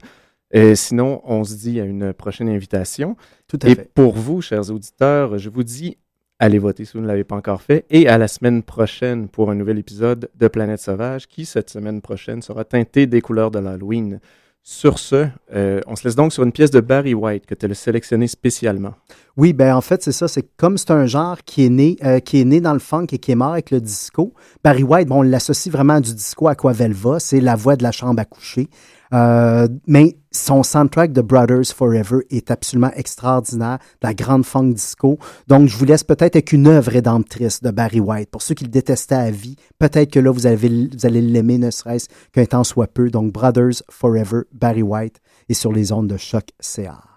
Euh, 0.55 0.75
sinon, 0.77 1.23
on 1.25 1.43
se 1.43 1.57
dit 1.57 1.81
à 1.81 1.85
une 1.85 2.13
prochaine 2.13 2.49
invitation. 2.49 3.17
Tout 3.49 3.59
à 3.63 3.71
et 3.71 3.75
fait. 3.75 3.91
pour 3.95 4.15
vous, 4.15 4.43
chers 4.43 4.71
auditeurs, 4.71 5.39
je 5.39 5.51
vous 5.51 5.65
dis 5.65 5.97
allez 6.39 6.59
voter 6.59 6.85
si 6.85 6.93
vous 6.95 7.03
ne 7.03 7.07
l'avez 7.07 7.25
pas 7.25 7.37
encore 7.37 7.63
fait 7.63 7.85
et 7.91 8.09
à 8.09 8.17
la 8.17 8.27
semaine 8.27 8.63
prochaine 8.63 9.29
pour 9.29 9.51
un 9.51 9.55
nouvel 9.55 9.79
épisode 9.79 10.31
de 10.37 10.49
Planète 10.49 10.81
Sauvage 10.81 11.27
qui, 11.27 11.45
cette 11.45 11.69
semaine 11.69 12.01
prochaine, 12.01 12.43
sera 12.43 12.65
teinté 12.65 13.07
des 13.07 13.21
couleurs 13.21 13.51
de 13.51 13.59
l'Halloween. 13.59 14.21
Sur 14.63 14.99
ce, 14.99 15.27
euh, 15.55 15.81
on 15.87 15.97
se 15.97 16.05
laisse 16.05 16.15
donc 16.15 16.33
sur 16.33 16.43
une 16.43 16.53
pièce 16.53 16.71
de 16.71 16.81
Barry 16.81 17.15
White 17.15 17.47
que 17.47 17.55
tu 17.55 17.67
as 17.67 17.75
sélectionnée 17.75 18.29
spécialement. 18.29 18.95
Oui, 19.37 19.53
ben 19.55 19.75
en 19.75 19.81
fait, 19.81 20.03
c'est 20.03 20.13
ça. 20.13 20.29
C'est 20.29 20.47
comme 20.57 20.77
c'est 20.77 20.91
un 20.91 21.07
genre 21.07 21.39
qui 21.45 21.65
est 21.65 21.71
né, 21.71 21.97
euh, 22.05 22.21
dans 22.61 22.75
le 22.75 22.79
funk 22.79 23.07
et 23.13 23.19
qui 23.19 23.33
est 23.33 23.37
mort 23.37 23.53
avec 23.53 23.71
le 23.71 23.81
disco. 23.81 24.35
Barry 24.63 24.83
White, 24.83 25.09
bon, 25.09 25.21
on 25.21 25.23
l'associe 25.23 25.73
vraiment 25.73 25.95
à 25.95 26.01
du 26.01 26.15
disco 26.15 26.47
à 26.47 26.53
Aquavelva. 26.53 27.21
C'est 27.21 27.41
la 27.41 27.57
voix 27.57 27.77
de 27.77 27.83
la 27.83 27.91
chambre 27.91 28.21
à 28.21 28.27
coucher. 28.27 28.69
Euh, 29.13 29.69
mais 29.87 30.17
son 30.31 30.63
soundtrack 30.63 31.13
de 31.13 31.21
Brothers 31.21 31.75
Forever 31.75 32.19
est 32.31 32.51
absolument 32.51 32.93
extraordinaire, 32.95 33.79
la 34.03 34.15
grande 34.15 34.45
funk 34.45 34.73
disco. 34.75 35.19
Donc, 35.49 35.69
je 35.69 35.77
vous 35.77 35.85
laisse 35.85 36.05
peut-être 36.05 36.37
avec 36.37 36.53
une 36.53 36.67
œuvre 36.69 36.93
rédemptrice 36.93 37.63
de 37.63 37.71
Barry 37.71 38.01
White. 38.01 38.31
Pour 38.31 38.43
ceux 38.43 38.55
qui 38.55 38.65
le 38.65 38.71
détestaient 38.71 39.15
à 39.15 39.31
vie, 39.31 39.57
peut-être 39.79 40.13
que 40.13 40.21
là, 40.21 40.31
vous, 40.31 40.47
avez, 40.47 40.69
vous 40.69 41.07
allez 41.07 41.21
l'aimer, 41.21 41.59
ne 41.59 41.71
serait-ce 41.71 42.09
qu'un 42.33 42.47
temps 42.47 42.65
soit 42.65 42.87
peu. 42.87 43.11
Donc, 43.11 43.33
Brothers 43.33 43.83
Forever, 43.91 44.43
Barry 44.53 44.83
White, 44.83 45.21
et 45.49 45.55
sur 45.55 45.73
les 45.73 45.91
ondes 45.91 46.09
de 46.09 46.17
choc 46.17 46.45
CA. 46.61 47.10